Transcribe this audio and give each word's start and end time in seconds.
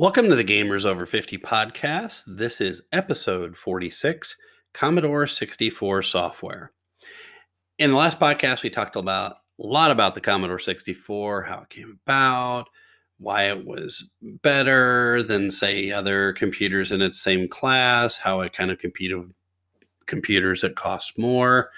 Welcome 0.00 0.30
to 0.30 0.34
the 0.34 0.42
Gamers 0.42 0.86
Over 0.86 1.04
50 1.04 1.36
podcast. 1.36 2.22
This 2.26 2.62
is 2.62 2.80
episode 2.90 3.54
46 3.54 4.34
Commodore 4.72 5.26
64 5.26 6.02
software. 6.04 6.72
In 7.78 7.90
the 7.90 7.98
last 7.98 8.18
podcast, 8.18 8.62
we 8.62 8.70
talked 8.70 8.96
about 8.96 9.32
a 9.32 9.36
lot 9.58 9.90
about 9.90 10.14
the 10.14 10.22
Commodore 10.22 10.58
64, 10.58 11.42
how 11.42 11.60
it 11.60 11.68
came 11.68 11.98
about, 12.06 12.70
why 13.18 13.50
it 13.50 13.66
was 13.66 14.10
better 14.22 15.22
than, 15.22 15.50
say, 15.50 15.90
other 15.90 16.32
computers 16.32 16.92
in 16.92 17.02
its 17.02 17.20
same 17.20 17.46
class, 17.46 18.16
how 18.16 18.40
it 18.40 18.54
kind 18.54 18.70
of 18.70 18.78
competed 18.78 19.18
with 19.18 19.32
computers 20.06 20.62
that 20.62 20.76
cost 20.76 21.18
more. 21.18 21.72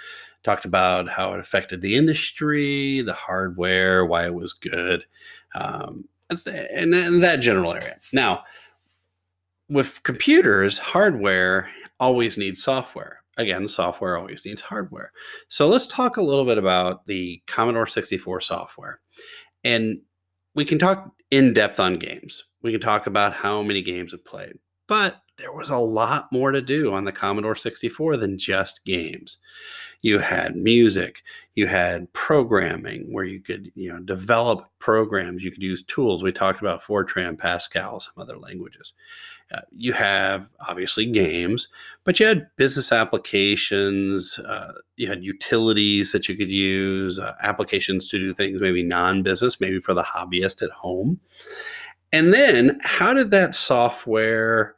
Talked 0.45 0.65
about 0.65 1.09
how 1.09 1.35
it 1.35 1.41
affected 1.41 1.81
the 1.81 1.97
industry, 1.97 3.01
the 3.01 3.15
hardware, 3.15 4.07
why 4.07 4.27
it 4.27 4.35
was 4.35 4.53
good. 4.53 5.03
Um, 5.57 6.05
and 6.47 6.95
in 6.95 7.21
that 7.21 7.41
general 7.41 7.73
area. 7.73 7.97
Now, 8.13 8.45
with 9.69 10.03
computers, 10.03 10.79
hardware 10.79 11.71
always 11.99 12.37
needs 12.37 12.63
software. 12.63 13.23
Again, 13.39 13.67
software 13.69 14.19
always 14.19 14.45
needs 14.45 14.61
hardware. 14.61 15.13
So 15.49 15.67
let's 15.67 15.87
talk 15.87 16.17
a 16.17 16.23
little 16.23 16.45
bit 16.45 16.59
about 16.59 17.07
the 17.07 17.43
Commodore 17.47 17.87
64 17.87 18.43
software. 18.43 19.01
And 19.65 20.01
we 20.55 20.65
can 20.65 20.79
talk 20.79 21.11
in 21.31 21.55
depth 21.55 21.81
on 21.81 21.95
games. 21.95 22.45
We 22.63 22.73
can 22.73 22.81
talk 22.81 23.07
about 23.07 23.33
how 23.33 23.63
many 23.63 23.81
games 23.81 24.13
it 24.13 24.25
played. 24.25 24.59
But 24.93 25.23
there 25.39 25.55
was 25.55 25.71
a 25.71 25.79
lot 25.79 26.31
more 26.31 26.53
to 26.53 26.61
do 26.61 26.93
on 26.93 27.07
the 27.07 27.13
Commodore 27.13 27.57
64 27.57 28.19
than 28.19 28.37
just 28.37 28.85
games. 28.85 29.39
You 30.03 30.19
had 30.19 30.55
music 30.55 31.23
you 31.55 31.67
had 31.67 32.13
programming 32.13 33.11
where 33.11 33.25
you 33.25 33.41
could 33.41 33.73
you 33.75 33.91
know 33.91 34.01
develop 34.01 34.69
programs 34.81 35.43
you 35.43 35.51
could 35.51 35.63
use 35.63 35.83
tools. 35.85 36.23
We 36.23 36.31
talked 36.31 36.61
about 36.61 36.83
fortran 36.83 37.39
pascal 37.39 38.01
some 38.01 38.13
other 38.19 38.37
languages. 38.37 38.93
Uh, 39.51 39.63
you 39.75 39.95
have 39.95 40.51
obviously 40.69 41.07
games 41.07 41.69
but 42.05 42.21
you 42.21 42.27
had 42.27 42.55
business 42.59 42.93
applications 42.93 44.39
uh, 44.41 44.73
you 44.99 45.09
had 45.09 45.25
utilities 45.25 46.13
that 46.13 46.29
you 46.29 46.37
could 46.37 46.51
use 46.51 47.19
uh, 47.19 47.33
applications 47.41 48.09
to 48.09 48.19
do 48.19 48.35
things 48.35 48.61
maybe 48.61 48.83
non-business 48.83 49.59
maybe 49.59 49.81
for 49.81 49.95
the 49.95 50.03
hobbyist 50.03 50.61
at 50.61 50.71
home. 50.71 51.19
And 52.13 52.35
then 52.35 52.79
how 52.83 53.15
did 53.15 53.31
that 53.31 53.55
software 53.55 54.77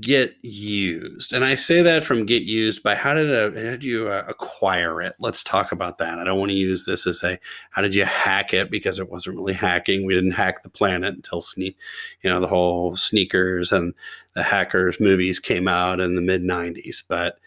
get 0.00 0.34
used. 0.42 1.32
And 1.32 1.44
i 1.44 1.54
say 1.54 1.80
that 1.80 2.02
from 2.02 2.26
get 2.26 2.42
used 2.42 2.82
by 2.82 2.96
how 2.96 3.14
did, 3.14 3.30
a, 3.30 3.44
how 3.56 3.70
did 3.70 3.84
you 3.84 4.08
uh, 4.08 4.24
acquire 4.26 5.00
it? 5.00 5.14
Let's 5.20 5.44
talk 5.44 5.70
about 5.70 5.98
that. 5.98 6.18
I 6.18 6.24
don't 6.24 6.38
want 6.38 6.50
to 6.50 6.56
use 6.56 6.84
this 6.84 7.06
as 7.06 7.22
a 7.22 7.38
how 7.70 7.82
did 7.82 7.94
you 7.94 8.04
hack 8.04 8.52
it? 8.52 8.70
Because 8.70 8.98
it 8.98 9.10
wasn't 9.10 9.36
really 9.36 9.52
hacking. 9.52 10.04
We 10.04 10.14
didn't 10.14 10.32
hack 10.32 10.62
the 10.62 10.68
planet 10.68 11.14
until 11.14 11.40
sneak 11.40 11.76
you 12.22 12.30
know 12.30 12.40
the 12.40 12.48
whole 12.48 12.96
sneakers 12.96 13.70
and 13.70 13.94
the 14.34 14.42
hackers 14.42 14.98
movies 14.98 15.38
came 15.38 15.68
out 15.68 16.00
in 16.00 16.14
the 16.14 16.20
mid 16.20 16.42
90s 16.42 17.02
but 17.08 17.38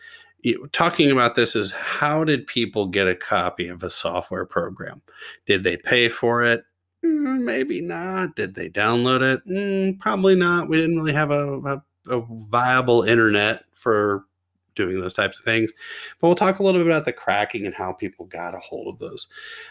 talking 0.72 1.12
about 1.12 1.36
this 1.36 1.56
is 1.56 1.72
how 1.73 2.23
did 2.23 2.48
people 2.48 2.88
get 2.88 3.08
a 3.08 3.16
copy 3.16 3.67
of 3.67 3.84
a 3.84 3.90
software 3.90 4.45
program? 4.45 5.02
Did 5.45 5.64
they 5.64 5.78
pay 5.78 6.10
for 6.10 6.44
it? 6.44 6.64
Mm, 7.04 7.42
maybe 7.42 7.82
not. 7.82 8.36
Did 8.36 8.56
they 8.56 8.70
download 8.70 9.22
it? 9.22 9.48
Mm, 9.48 10.00
probably 10.00 10.36
not. 10.36 10.70
We 10.70 10.78
didn't 10.78 10.98
really 10.98 11.14
have 11.14 11.32
a, 11.32 11.60
a 11.60 11.84
a 12.09 12.21
viable 12.49 13.03
internet 13.03 13.63
for 13.73 14.25
doing 14.75 14.99
those 14.99 15.13
types 15.13 15.39
of 15.39 15.45
things. 15.45 15.71
But 16.19 16.27
we'll 16.27 16.35
talk 16.35 16.59
a 16.59 16.63
little 16.63 16.79
bit 16.79 16.88
about 16.88 17.05
the 17.05 17.13
cracking 17.13 17.65
and 17.65 17.75
how 17.75 17.93
people 17.93 18.25
got 18.25 18.55
a 18.55 18.59
hold 18.59 18.88
of 18.88 18.99
those. 18.99 19.27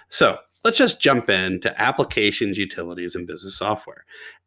So 0.09 0.39
let's 0.65 0.79
just 0.79 1.01
jump 1.01 1.31
into 1.31 1.81
applications, 1.81 2.59
utilities, 2.59 3.15
and 3.15 3.27
business 3.27 3.57
software. 3.57 4.05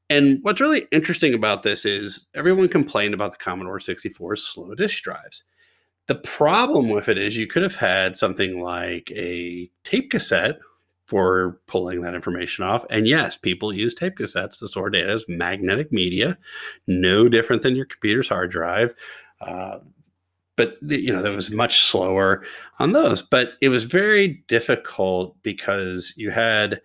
And 0.09 0.39
what's 0.41 0.61
really 0.61 0.87
interesting 0.91 1.33
about 1.33 1.63
this 1.63 1.85
is 1.85 2.27
everyone 2.35 2.67
complained 2.67 3.13
about 3.13 3.31
the 3.31 3.37
Commodore 3.37 3.79
64's 3.79 4.43
slow 4.43 4.75
disk 4.75 5.03
drives. 5.03 5.45
The 6.07 6.15
problem 6.15 6.89
with 6.89 7.07
it 7.07 7.17
is 7.17 7.37
you 7.37 7.47
could 7.47 7.63
have 7.63 7.75
had 7.75 8.17
something 8.17 8.59
like 8.59 9.09
a 9.11 9.71
tape 9.83 10.11
cassette 10.11 10.59
for 11.11 11.59
pulling 11.67 11.99
that 11.99 12.15
information 12.15 12.63
off. 12.63 12.85
And 12.89 13.05
yes, 13.05 13.35
people 13.35 13.73
use 13.73 13.93
tape 13.93 14.17
cassettes 14.17 14.59
to 14.59 14.67
store 14.69 14.89
data 14.89 15.09
as 15.11 15.25
magnetic 15.27 15.91
media, 15.91 16.37
no 16.87 17.27
different 17.27 17.63
than 17.63 17.75
your 17.75 17.83
computer's 17.83 18.29
hard 18.29 18.49
drive. 18.49 18.93
Uh, 19.41 19.79
but 20.55 20.77
you 20.87 21.11
know 21.11 21.21
that 21.21 21.35
was 21.35 21.51
much 21.51 21.81
slower 21.81 22.45
on 22.79 22.93
those. 22.93 23.21
But 23.21 23.55
it 23.59 23.67
was 23.67 23.83
very 23.83 24.41
difficult 24.47 25.35
because 25.43 26.13
you 26.15 26.31
had 26.31 26.79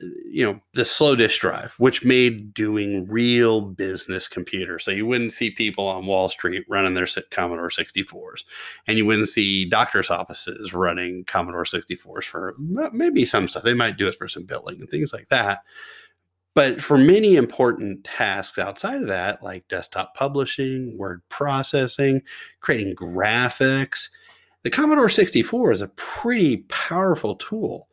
you 0.00 0.44
know 0.44 0.60
the 0.74 0.84
slow 0.84 1.16
disk 1.16 1.40
drive 1.40 1.74
which 1.78 2.04
made 2.04 2.52
doing 2.52 3.06
real 3.08 3.62
business 3.62 4.28
computers. 4.28 4.84
So 4.84 4.90
you 4.90 5.06
wouldn't 5.06 5.32
see 5.32 5.50
people 5.50 5.86
on 5.86 6.06
wall 6.06 6.28
street 6.28 6.64
running 6.68 6.94
their 6.94 7.08
commodore 7.30 7.70
64s 7.70 8.42
and 8.86 8.98
you 8.98 9.06
wouldn't 9.06 9.28
see 9.28 9.64
doctors 9.64 10.10
offices 10.10 10.74
running 10.74 11.24
commodore 11.24 11.64
64s 11.64 12.24
for 12.24 12.54
maybe 12.58 13.24
some 13.24 13.48
stuff. 13.48 13.62
They 13.62 13.74
might 13.74 13.96
do 13.96 14.08
it 14.08 14.16
for 14.16 14.28
some 14.28 14.44
billing 14.44 14.80
and 14.80 14.90
things 14.90 15.12
like 15.12 15.28
that. 15.30 15.60
But 16.54 16.82
for 16.82 16.96
many 16.96 17.36
important 17.36 18.04
tasks 18.04 18.58
outside 18.58 19.00
of 19.00 19.08
that 19.08 19.42
like 19.42 19.68
desktop 19.68 20.14
publishing 20.14 20.96
word 20.98 21.22
processing 21.30 22.20
creating 22.60 22.96
graphics 22.96 24.08
the 24.62 24.70
commodore 24.70 25.08
64 25.08 25.72
is 25.72 25.80
a 25.80 25.88
pretty 25.88 26.58
powerful 26.68 27.36
tool 27.36 27.88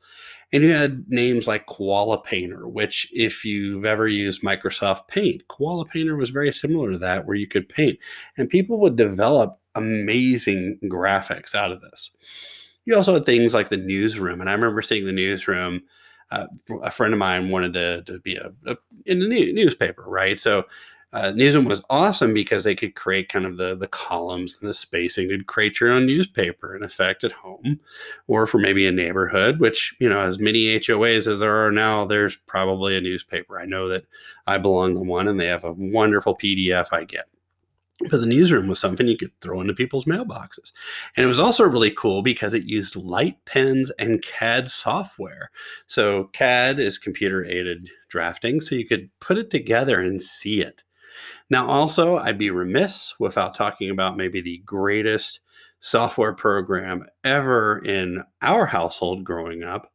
and 0.54 0.64
you 0.64 0.72
had 0.72 1.06
names 1.10 1.48
like 1.48 1.66
Koala 1.66 2.22
Painter, 2.22 2.68
which, 2.68 3.10
if 3.12 3.44
you've 3.44 3.86
ever 3.86 4.08
used 4.08 4.44
Microsoft 4.44 5.08
Paint, 5.08 5.48
Koala 5.48 5.86
Painter 5.86 6.16
was 6.16 6.30
very 6.30 6.54
similar 6.54 6.92
to 6.92 7.00
that, 7.00 7.26
where 7.26 7.36
you 7.36 7.48
could 7.48 7.68
paint. 7.68 7.98
And 8.38 8.48
people 8.48 8.80
would 8.80 8.96
develop 8.96 9.60
amazing 9.74 10.78
graphics 10.84 11.56
out 11.56 11.72
of 11.72 11.82
this. 11.82 12.12
You 12.86 12.96
also 12.96 13.16
had 13.16 13.26
things 13.26 13.56
like 13.56 13.70
the 13.70 13.78
newsroom. 13.78 14.42
And 14.42 14.50
I 14.50 14.54
remember 14.54 14.84
seeing 14.84 15.06
the 15.06 15.12
newsroom. 15.12 15.82
Uh, 16.32 16.46
a 16.84 16.92
friend 16.92 17.14
of 17.14 17.20
mine 17.20 17.50
wanted 17.50 17.74
to, 17.74 18.04
to 18.04 18.20
be 18.20 18.36
a, 18.36 18.52
a 18.66 18.78
in 19.06 19.20
the 19.20 19.54
newspaper, 19.54 20.04
right? 20.08 20.38
So 20.38 20.64
uh, 21.14 21.32
Newsroom 21.32 21.66
was 21.66 21.82
awesome 21.92 22.34
because 22.34 22.64
they 22.64 22.74
could 22.74 22.96
create 22.96 23.30
kind 23.30 23.46
of 23.46 23.58
the 23.58 23.76
the 23.76 23.88
columns 23.88 24.58
and 24.60 24.68
the 24.68 24.74
spacing. 24.74 25.30
You'd 25.30 25.48
create 25.48 25.80
your 25.80 25.92
own 25.92 26.08
newspaper 26.08 26.76
in 26.76 26.84
effect 26.84 27.24
at 27.24 27.32
home, 27.32 27.80
or 28.28 28.48
for 28.48 28.58
maybe 28.58 28.88
a 28.88 28.92
neighborhood. 28.92 29.60
Which 29.60 29.96
you 30.00 30.10
know, 30.10 30.20
as 30.20 30.40
many 30.40 30.80
HOAs 30.80 31.28
as 31.28 31.40
there 31.40 31.66
are 31.66 31.72
now, 31.72 32.06
there's 32.06 32.36
probably 32.48 32.98
a 32.98 33.02
newspaper. 33.02 33.60
I 33.60 33.66
know 33.66 33.88
that 33.90 34.06
I 34.48 34.58
belong 34.58 34.96
to 34.96 35.02
one, 35.02 35.28
and 35.28 35.40
they 35.40 35.46
have 35.46 35.64
a 35.64 35.74
wonderful 35.74 36.36
PDF 36.36 36.88
I 36.92 37.04
get. 37.04 37.26
But 38.10 38.18
the 38.18 38.26
newsroom 38.26 38.68
was 38.68 38.80
something 38.80 39.08
you 39.08 39.16
could 39.16 39.40
throw 39.40 39.62
into 39.62 39.74
people's 39.74 40.06
mailboxes. 40.06 40.72
And 41.16 41.24
it 41.24 41.28
was 41.28 41.40
also 41.40 41.64
really 41.64 41.92
cool 41.92 42.24
because 42.24 42.56
it 42.56 42.64
used 42.64 42.96
light 42.96 43.38
pens 43.46 43.92
and 44.00 44.22
CAD 44.24 44.72
software. 44.72 45.52
So 45.86 46.26
CAD 46.34 46.80
is 46.80 46.98
computer 46.98 47.46
aided 47.46 47.88
drafting. 48.10 48.62
So 48.62 48.74
you 48.74 48.88
could 48.88 49.10
put 49.20 49.38
it 49.38 49.52
together 49.52 50.02
and 50.02 50.22
see 50.22 50.62
it. 50.62 50.82
Now, 51.50 51.68
also, 51.68 52.18
I'd 52.18 52.38
be 52.38 52.52
remiss 52.52 53.14
without 53.20 53.56
talking 53.56 53.90
about 53.90 54.18
maybe 54.18 54.42
the 54.42 54.62
greatest 54.66 55.40
software 55.80 56.34
program 56.34 57.06
ever 57.24 57.80
in 57.80 58.24
our 58.42 58.66
household 58.66 59.24
growing 59.24 59.64
up, 59.64 59.92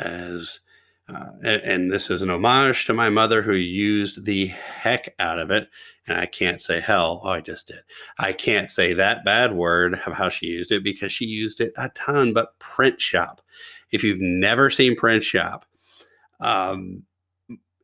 as 0.00 0.60
uh, 1.08 1.30
and, 1.44 1.92
this 1.92 2.10
is 2.10 2.22
an 2.22 2.30
homage 2.30 2.84
to 2.86 2.92
my 2.92 3.08
mother 3.08 3.40
who 3.40 3.52
used 3.52 4.24
the 4.24 4.46
heck 4.46 5.14
out 5.20 5.38
of 5.38 5.52
it. 5.52 5.68
And 6.08 6.18
I 6.18 6.26
can't 6.26 6.60
say 6.60 6.80
hell. 6.80 7.20
Oh, 7.22 7.28
I 7.28 7.40
just 7.40 7.68
did. 7.68 7.80
I 8.18 8.32
can't 8.32 8.70
say 8.70 8.92
that 8.92 9.24
bad 9.24 9.52
word 9.54 9.94
of 10.06 10.12
how 10.12 10.28
she 10.28 10.46
used 10.46 10.72
it 10.72 10.82
because 10.82 11.12
she 11.12 11.24
used 11.24 11.60
it 11.60 11.72
a 11.76 11.90
ton. 11.90 12.32
But 12.32 12.58
Print 12.58 13.00
Shop, 13.00 13.40
if 13.92 14.02
you've 14.02 14.20
never 14.20 14.68
seen 14.68 14.96
Print 14.96 15.22
Shop, 15.22 15.64
um, 16.40 17.04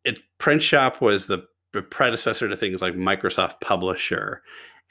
it 0.04 0.20
Print 0.38 0.62
Shop 0.62 1.00
was 1.00 1.26
the 1.26 1.46
predecessor 1.80 2.48
to 2.48 2.56
things 2.56 2.82
like 2.82 2.94
Microsoft 2.94 3.60
Publisher 3.60 4.42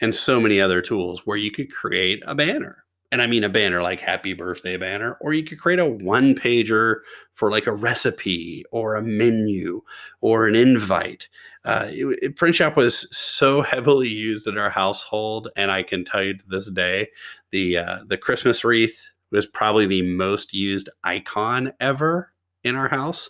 and 0.01 0.15
so 0.15 0.39
many 0.39 0.59
other 0.59 0.81
tools 0.81 1.21
where 1.25 1.37
you 1.37 1.51
could 1.51 1.71
create 1.71 2.23
a 2.25 2.33
banner. 2.33 2.83
And 3.11 3.21
I 3.21 3.27
mean 3.27 3.43
a 3.43 3.49
banner 3.49 3.81
like 3.81 3.99
happy 3.99 4.33
birthday 4.33 4.77
banner, 4.77 5.17
or 5.19 5.33
you 5.33 5.43
could 5.43 5.59
create 5.59 5.79
a 5.79 5.85
one 5.85 6.33
pager 6.33 7.01
for 7.35 7.51
like 7.51 7.67
a 7.67 7.73
recipe 7.73 8.63
or 8.71 8.95
a 8.95 9.03
menu 9.03 9.81
or 10.21 10.47
an 10.47 10.55
invite. 10.55 11.27
Uh, 11.65 11.87
it, 11.89 12.19
it, 12.21 12.35
Print 12.37 12.55
Shop 12.55 12.77
was 12.77 13.07
so 13.15 13.61
heavily 13.61 14.07
used 14.07 14.47
in 14.47 14.57
our 14.57 14.69
household, 14.69 15.49
and 15.55 15.69
I 15.71 15.83
can 15.83 16.05
tell 16.05 16.23
you 16.23 16.37
to 16.37 16.45
this 16.47 16.71
day, 16.71 17.09
the 17.51 17.77
uh, 17.77 17.99
the 18.07 18.17
Christmas 18.17 18.63
wreath 18.63 19.09
was 19.29 19.45
probably 19.45 19.85
the 19.85 20.01
most 20.01 20.53
used 20.53 20.89
icon 21.03 21.73
ever 21.79 22.30
in 22.63 22.75
our 22.75 22.87
house. 22.87 23.29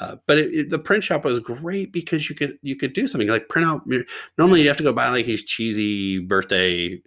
Uh, 0.00 0.16
but 0.26 0.38
it, 0.38 0.54
it, 0.54 0.70
the 0.70 0.78
print 0.78 1.04
shop 1.04 1.24
was 1.24 1.38
great 1.40 1.92
because 1.92 2.28
you 2.28 2.34
could 2.36 2.58
you 2.62 2.76
could 2.76 2.92
do 2.94 3.06
something 3.08 3.28
like 3.28 3.48
print 3.48 3.68
out. 3.68 3.82
Normally, 4.38 4.62
you 4.62 4.68
have 4.68 4.76
to 4.78 4.82
go 4.82 4.92
buy 4.92 5.08
like 5.10 5.26
these 5.26 5.44
cheesy 5.44 6.18
birthday 6.20 7.00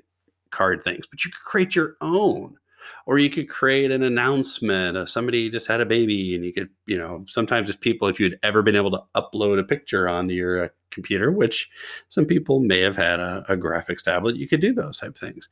card 0.51 0.83
things, 0.83 1.07
but 1.07 1.25
you 1.25 1.31
could 1.31 1.41
create 1.41 1.75
your 1.75 1.95
own. 2.01 2.57
or 3.05 3.17
you 3.17 3.29
could 3.29 3.49
create 3.49 3.91
an 3.91 4.03
announcement 4.03 4.97
of 4.97 5.09
somebody 5.09 5.49
just 5.49 5.67
had 5.67 5.81
a 5.81 5.85
baby 5.85 6.35
and 6.35 6.45
you 6.45 6.53
could 6.53 6.69
you 6.85 6.97
know 6.97 7.25
sometimes 7.27 7.69
it's 7.69 7.77
people 7.77 8.07
if 8.07 8.19
you'd 8.19 8.39
ever 8.43 8.61
been 8.61 8.75
able 8.75 8.91
to 8.91 9.01
upload 9.15 9.59
a 9.59 9.63
picture 9.63 10.07
onto 10.07 10.33
your 10.33 10.65
uh, 10.65 10.67
computer 10.91 11.31
which 11.31 11.69
some 12.09 12.25
people 12.25 12.59
may 12.59 12.79
have 12.79 12.95
had 12.95 13.19
a, 13.19 13.43
a 13.49 13.57
graphics 13.57 14.03
tablet 14.03 14.35
you 14.35 14.47
could 14.47 14.61
do 14.61 14.73
those 14.73 14.99
type 14.99 15.11
of 15.11 15.17
things 15.17 15.49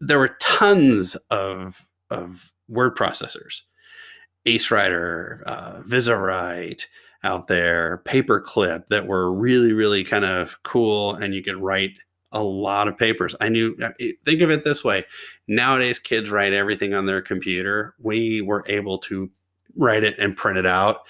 there 0.00 0.18
were 0.18 0.36
tons 0.40 1.16
of 1.30 1.86
of 2.10 2.52
word 2.68 2.96
processors 2.96 3.60
ace 4.46 4.70
Rider, 4.70 5.42
uh, 5.46 5.80
VizaWrite 5.80 6.86
out 7.22 7.46
there 7.46 8.02
paperclip 8.04 8.86
that 8.88 9.06
were 9.06 9.32
really 9.32 9.72
really 9.72 10.04
kind 10.04 10.26
of 10.26 10.62
cool 10.62 11.14
and 11.14 11.34
you 11.34 11.42
could 11.42 11.56
write 11.56 11.92
a 12.34 12.42
lot 12.42 12.88
of 12.88 12.98
papers. 12.98 13.34
I 13.40 13.48
knew, 13.48 13.76
uh, 13.80 13.90
think 14.24 14.40
of 14.40 14.50
it 14.50 14.64
this 14.64 14.84
way 14.84 15.04
nowadays, 15.46 15.98
kids 15.98 16.30
write 16.30 16.52
everything 16.52 16.92
on 16.92 17.06
their 17.06 17.22
computer. 17.22 17.94
We 17.98 18.42
were 18.42 18.64
able 18.66 18.98
to 18.98 19.30
write 19.76 20.04
it 20.04 20.18
and 20.18 20.36
print 20.36 20.58
it 20.58 20.66
out. 20.66 21.02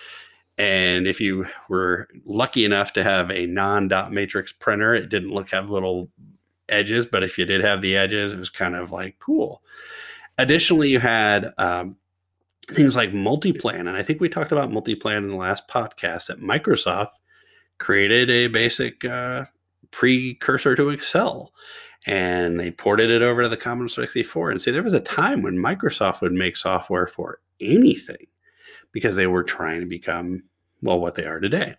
And 0.59 1.09
if 1.09 1.21
you 1.21 1.47
were 1.69 2.09
lucky 2.25 2.65
enough 2.65 2.93
to 2.93 3.03
have 3.03 3.31
a 3.31 3.47
non 3.47 3.89
dot 3.89 4.13
matrix 4.13 4.53
printer, 4.53 4.95
it 4.95 5.09
didn't 5.09 5.33
look 5.33 5.51
have 5.51 5.71
little 5.71 6.11
edges, 6.69 7.07
but 7.07 7.25
if 7.25 7.39
you 7.39 7.45
did 7.45 7.63
have 7.63 7.83
the 7.83 7.97
edges, 7.97 8.33
it 8.33 8.39
was 8.39 8.51
kind 8.51 8.77
of 8.77 8.93
like 8.93 9.19
cool. 9.19 9.63
Additionally, 10.39 10.89
you 10.89 11.01
had 11.01 11.53
um, 11.59 11.97
things 12.73 12.97
like 12.97 13.13
multiplan. 13.13 13.81
And 13.81 13.91
I 13.91 14.03
think 14.03 14.21
we 14.21 14.29
talked 14.29 14.53
about 14.53 14.71
multiplan 14.71 15.19
in 15.19 15.29
the 15.29 15.37
last 15.37 15.69
podcast 15.69 16.27
that 16.27 16.41
Microsoft 16.41 17.11
created 17.79 18.31
a 18.31 18.47
basic 18.49 19.05
uh, 19.05 19.45
precursor 19.91 20.75
to 20.77 20.91
Excel. 20.91 21.53
And 22.07 22.61
they 22.61 22.71
ported 22.71 23.11
it 23.11 23.23
over 23.23 23.43
to 23.43 23.49
the 23.49 23.57
Commodore 23.57 23.89
64. 23.89 24.51
And 24.51 24.61
see, 24.61 24.71
there 24.71 24.83
was 24.83 24.93
a 24.93 25.01
time 25.01 25.43
when 25.43 25.57
Microsoft 25.57 26.21
would 26.21 26.33
make 26.33 26.57
software 26.57 27.07
for 27.07 27.41
anything 27.61 28.27
because 28.93 29.17
they 29.17 29.27
were 29.27 29.43
trying 29.43 29.81
to 29.81 29.87
become, 29.87 30.43
well, 30.83 31.01
what 31.01 31.15
they 31.15 31.25
are 31.25 31.41
today. 31.41 31.75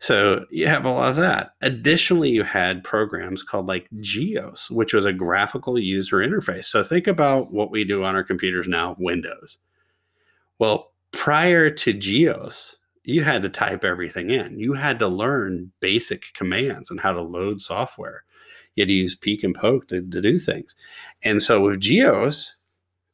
So 0.00 0.46
you 0.50 0.66
have 0.66 0.86
a 0.86 0.90
lot 0.90 1.10
of 1.10 1.16
that. 1.16 1.50
Additionally, 1.60 2.30
you 2.30 2.42
had 2.42 2.84
programs 2.84 3.42
called 3.42 3.66
like 3.66 3.88
GEOS, 4.00 4.70
which 4.70 4.94
was 4.94 5.04
a 5.04 5.12
graphical 5.12 5.78
user 5.78 6.16
interface. 6.16 6.64
So 6.64 6.82
think 6.82 7.06
about 7.06 7.52
what 7.52 7.70
we 7.70 7.84
do 7.84 8.02
on 8.02 8.14
our 8.14 8.24
computers 8.24 8.66
now, 8.66 8.96
Windows. 8.98 9.58
Well, 10.58 10.92
prior 11.12 11.70
to 11.70 11.92
GEOS, 11.92 12.76
you 13.04 13.22
had 13.22 13.42
to 13.42 13.48
type 13.48 13.84
everything 13.84 14.30
in. 14.30 14.58
You 14.58 14.74
had 14.74 14.98
to 14.98 15.08
learn 15.08 15.72
basic 15.80 16.32
commands 16.34 16.90
and 16.90 17.00
how 17.00 17.12
to 17.12 17.22
load 17.22 17.60
software. 17.60 18.24
You 18.74 18.82
had 18.82 18.88
to 18.88 18.94
use 18.94 19.14
peek 19.14 19.44
and 19.44 19.54
poke 19.54 19.88
to, 19.88 20.02
to 20.02 20.20
do 20.20 20.38
things. 20.38 20.74
And 21.22 21.42
so 21.42 21.62
with 21.62 21.80
Geos, 21.80 22.56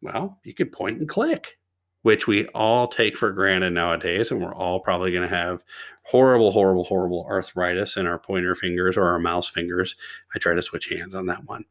well, 0.01 0.39
you 0.45 0.55
could 0.55 0.73
point 0.73 0.99
and 0.99 1.09
click, 1.09 1.59
which 2.03 2.27
we 2.27 2.47
all 2.49 2.89
take 2.89 3.17
for 3.17 3.31
granted 3.33 3.71
nowadays. 3.71 4.31
And 4.31 4.43
we're 4.43 4.55
all 4.55 4.81
probably 4.81 5.13
going 5.13 5.29
to 5.29 5.37
have 5.37 5.63
horrible, 6.05 6.53
horrible, 6.53 6.85
horrible 6.85 7.27
arthritis 7.29 7.97
in 7.97 8.07
our 8.07 8.19
pointer 8.19 8.55
fingers 8.55 8.97
or 8.97 9.05
our 9.05 9.19
mouse 9.19 9.49
fingers. 9.49 9.95
I 10.35 10.39
try 10.39 10.55
to 10.55 10.63
switch 10.63 10.89
hands 10.89 11.15
on 11.15 11.27
that 11.27 11.45
one. 11.45 11.65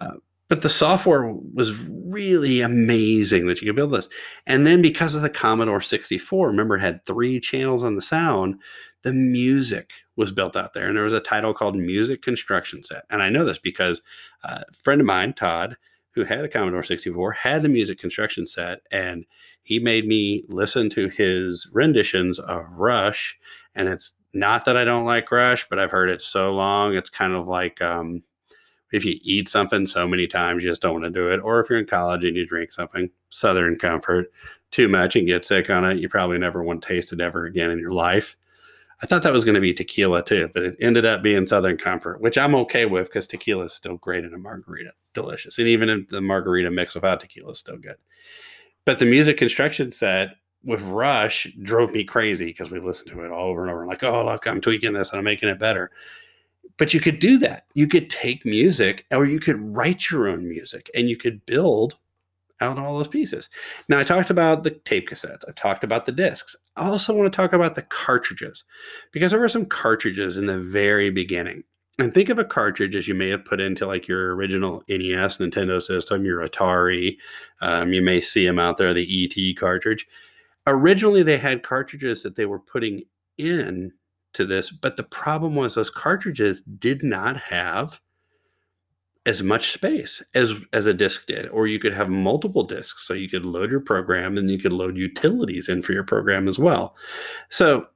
Uh, 0.00 0.16
but 0.52 0.60
the 0.60 0.68
software 0.68 1.32
was 1.54 1.72
really 1.88 2.60
amazing 2.60 3.46
that 3.46 3.62
you 3.62 3.66
could 3.66 3.76
build 3.76 3.92
this. 3.92 4.06
And 4.46 4.66
then 4.66 4.82
because 4.82 5.14
of 5.14 5.22
the 5.22 5.30
Commodore 5.30 5.80
64, 5.80 6.46
remember 6.46 6.76
it 6.76 6.82
had 6.82 7.06
three 7.06 7.40
channels 7.40 7.82
on 7.82 7.96
the 7.96 8.02
sound, 8.02 8.56
the 9.00 9.14
music 9.14 9.92
was 10.16 10.30
built 10.30 10.54
out 10.54 10.74
there. 10.74 10.86
And 10.86 10.94
there 10.94 11.04
was 11.04 11.14
a 11.14 11.20
title 11.20 11.54
called 11.54 11.74
Music 11.74 12.20
Construction 12.20 12.84
Set. 12.84 13.04
And 13.08 13.22
I 13.22 13.30
know 13.30 13.46
this 13.46 13.58
because 13.58 14.02
a 14.44 14.62
friend 14.74 15.00
of 15.00 15.06
mine, 15.06 15.32
Todd, 15.32 15.78
who 16.10 16.22
had 16.22 16.44
a 16.44 16.48
Commodore 16.48 16.82
64, 16.82 17.32
had 17.32 17.62
the 17.62 17.70
music 17.70 17.98
construction 17.98 18.46
set. 18.46 18.80
And 18.90 19.24
he 19.62 19.78
made 19.78 20.06
me 20.06 20.44
listen 20.48 20.90
to 20.90 21.08
his 21.08 21.66
renditions 21.72 22.38
of 22.38 22.66
Rush. 22.72 23.38
And 23.74 23.88
it's 23.88 24.12
not 24.34 24.66
that 24.66 24.76
I 24.76 24.84
don't 24.84 25.06
like 25.06 25.32
Rush, 25.32 25.66
but 25.70 25.78
I've 25.78 25.90
heard 25.90 26.10
it 26.10 26.20
so 26.20 26.52
long. 26.52 26.94
It's 26.94 27.08
kind 27.08 27.32
of 27.32 27.48
like, 27.48 27.80
um, 27.80 28.22
if 28.92 29.04
you 29.04 29.18
eat 29.22 29.48
something 29.48 29.86
so 29.86 30.06
many 30.06 30.26
times 30.26 30.62
you 30.62 30.68
just 30.68 30.82
don't 30.82 30.92
want 30.92 31.04
to 31.04 31.10
do 31.10 31.30
it 31.30 31.40
or 31.40 31.60
if 31.60 31.68
you're 31.68 31.78
in 31.78 31.86
college 31.86 32.24
and 32.24 32.36
you 32.36 32.46
drink 32.46 32.70
something 32.70 33.10
southern 33.30 33.76
comfort 33.76 34.30
too 34.70 34.88
much 34.88 35.16
and 35.16 35.26
get 35.26 35.44
sick 35.44 35.70
on 35.70 35.84
it 35.84 35.98
you 35.98 36.08
probably 36.08 36.38
never 36.38 36.62
want 36.62 36.80
to 36.82 36.88
taste 36.88 37.12
it 37.12 37.20
ever 37.20 37.46
again 37.46 37.70
in 37.70 37.78
your 37.78 37.92
life 37.92 38.36
i 39.02 39.06
thought 39.06 39.22
that 39.22 39.32
was 39.32 39.44
going 39.44 39.54
to 39.54 39.60
be 39.60 39.74
tequila 39.74 40.22
too 40.22 40.48
but 40.54 40.62
it 40.62 40.76
ended 40.80 41.04
up 41.04 41.22
being 41.22 41.46
southern 41.46 41.76
comfort 41.76 42.20
which 42.20 42.38
i'm 42.38 42.54
okay 42.54 42.86
with 42.86 43.06
because 43.06 43.26
tequila 43.26 43.64
is 43.64 43.72
still 43.72 43.96
great 43.96 44.24
in 44.24 44.34
a 44.34 44.38
margarita 44.38 44.92
delicious 45.14 45.58
and 45.58 45.68
even 45.68 45.88
in 45.88 46.06
the 46.10 46.20
margarita 46.20 46.70
mix 46.70 46.94
without 46.94 47.20
tequila 47.20 47.52
is 47.52 47.58
still 47.58 47.78
good 47.78 47.96
but 48.84 48.98
the 48.98 49.06
music 49.06 49.36
construction 49.36 49.90
set 49.92 50.36
with 50.64 50.80
Rush 50.82 51.48
drove 51.62 51.90
me 51.90 52.04
crazy 52.04 52.46
because 52.46 52.70
we 52.70 52.78
listened 52.78 53.08
to 53.08 53.24
it 53.24 53.32
all 53.32 53.48
over 53.48 53.62
and 53.62 53.70
over. 53.70 53.82
I'm 53.82 53.88
Like, 53.88 54.04
oh, 54.04 54.24
look, 54.24 54.46
I'm 54.46 54.60
tweaking 54.60 54.92
this 54.92 55.10
and 55.10 55.18
I'm 55.18 55.24
making 55.24 55.48
it 55.48 55.58
better 55.58 55.90
but 56.78 56.94
you 56.94 57.00
could 57.00 57.18
do 57.18 57.38
that. 57.38 57.66
You 57.74 57.86
could 57.86 58.10
take 58.10 58.44
music 58.44 59.06
or 59.10 59.24
you 59.24 59.40
could 59.40 59.60
write 59.60 60.10
your 60.10 60.28
own 60.28 60.48
music 60.48 60.90
and 60.94 61.08
you 61.08 61.16
could 61.16 61.44
build 61.46 61.96
out 62.60 62.78
all 62.78 62.96
those 62.96 63.08
pieces. 63.08 63.48
Now, 63.88 63.98
I 63.98 64.04
talked 64.04 64.30
about 64.30 64.62
the 64.62 64.70
tape 64.70 65.08
cassettes, 65.08 65.44
I 65.48 65.52
talked 65.52 65.84
about 65.84 66.06
the 66.06 66.12
discs. 66.12 66.54
I 66.76 66.88
also 66.88 67.14
want 67.14 67.30
to 67.30 67.36
talk 67.36 67.52
about 67.52 67.74
the 67.74 67.82
cartridges 67.82 68.64
because 69.10 69.32
there 69.32 69.40
were 69.40 69.48
some 69.48 69.66
cartridges 69.66 70.36
in 70.36 70.46
the 70.46 70.58
very 70.58 71.10
beginning. 71.10 71.64
And 71.98 72.14
think 72.14 72.30
of 72.30 72.38
a 72.38 72.44
cartridge 72.44 72.94
as 72.94 73.06
you 73.06 73.14
may 73.14 73.28
have 73.28 73.44
put 73.44 73.60
into 73.60 73.86
like 73.86 74.08
your 74.08 74.34
original 74.34 74.82
NES 74.88 75.38
Nintendo 75.38 75.80
system, 75.82 76.24
your 76.24 76.46
Atari. 76.46 77.18
Um, 77.60 77.92
you 77.92 78.00
may 78.00 78.20
see 78.20 78.46
them 78.46 78.58
out 78.58 78.78
there, 78.78 78.94
the 78.94 79.24
ET 79.24 79.56
cartridge. 79.56 80.06
Originally, 80.66 81.22
they 81.22 81.36
had 81.36 81.62
cartridges 81.62 82.22
that 82.22 82.36
they 82.36 82.46
were 82.46 82.58
putting 82.58 83.02
in 83.36 83.92
to 84.34 84.44
this, 84.44 84.70
but 84.70 84.96
the 84.96 85.02
problem 85.02 85.54
was 85.54 85.74
those 85.74 85.90
cartridges 85.90 86.62
did 86.78 87.02
not 87.02 87.36
have 87.36 88.00
as 89.24 89.42
much 89.42 89.72
space 89.72 90.20
as 90.34 90.54
as 90.72 90.84
a 90.84 90.92
disk 90.92 91.26
did 91.26 91.48
or 91.50 91.68
you 91.68 91.78
could 91.78 91.92
have 91.92 92.08
multiple 92.08 92.64
disks 92.64 93.06
so 93.06 93.14
you 93.14 93.28
could 93.28 93.46
load 93.46 93.70
your 93.70 93.78
program 93.78 94.36
and 94.36 94.50
you 94.50 94.58
could 94.58 94.72
load 94.72 94.96
utilities 94.96 95.68
in 95.68 95.80
for 95.80 95.92
your 95.92 96.02
program 96.02 96.48
as 96.48 96.58
well. 96.58 96.96
So 97.48 97.86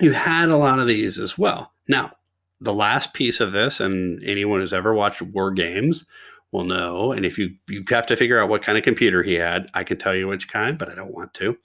you 0.00 0.12
had 0.12 0.50
a 0.50 0.58
lot 0.58 0.78
of 0.78 0.86
these 0.86 1.18
as 1.18 1.38
well. 1.38 1.72
Now 1.88 2.12
the 2.60 2.74
last 2.74 3.14
piece 3.14 3.40
of 3.40 3.52
this 3.52 3.80
and 3.80 4.22
anyone 4.22 4.60
who's 4.60 4.72
ever 4.72 4.92
watched 4.92 5.22
war 5.22 5.50
games 5.50 6.04
will 6.52 6.64
know 6.64 7.12
and 7.12 7.24
if 7.24 7.38
you 7.38 7.54
you 7.68 7.82
have 7.88 8.06
to 8.06 8.16
figure 8.16 8.40
out 8.40 8.48
what 8.48 8.62
kind 8.62 8.76
of 8.76 8.84
computer 8.84 9.22
he 9.22 9.34
had 9.34 9.68
i 9.74 9.84
can 9.84 9.96
tell 9.96 10.14
you 10.14 10.26
which 10.26 10.48
kind 10.48 10.78
but 10.78 10.90
i 10.90 10.94
don't 10.94 11.14
want 11.14 11.32
to 11.32 11.56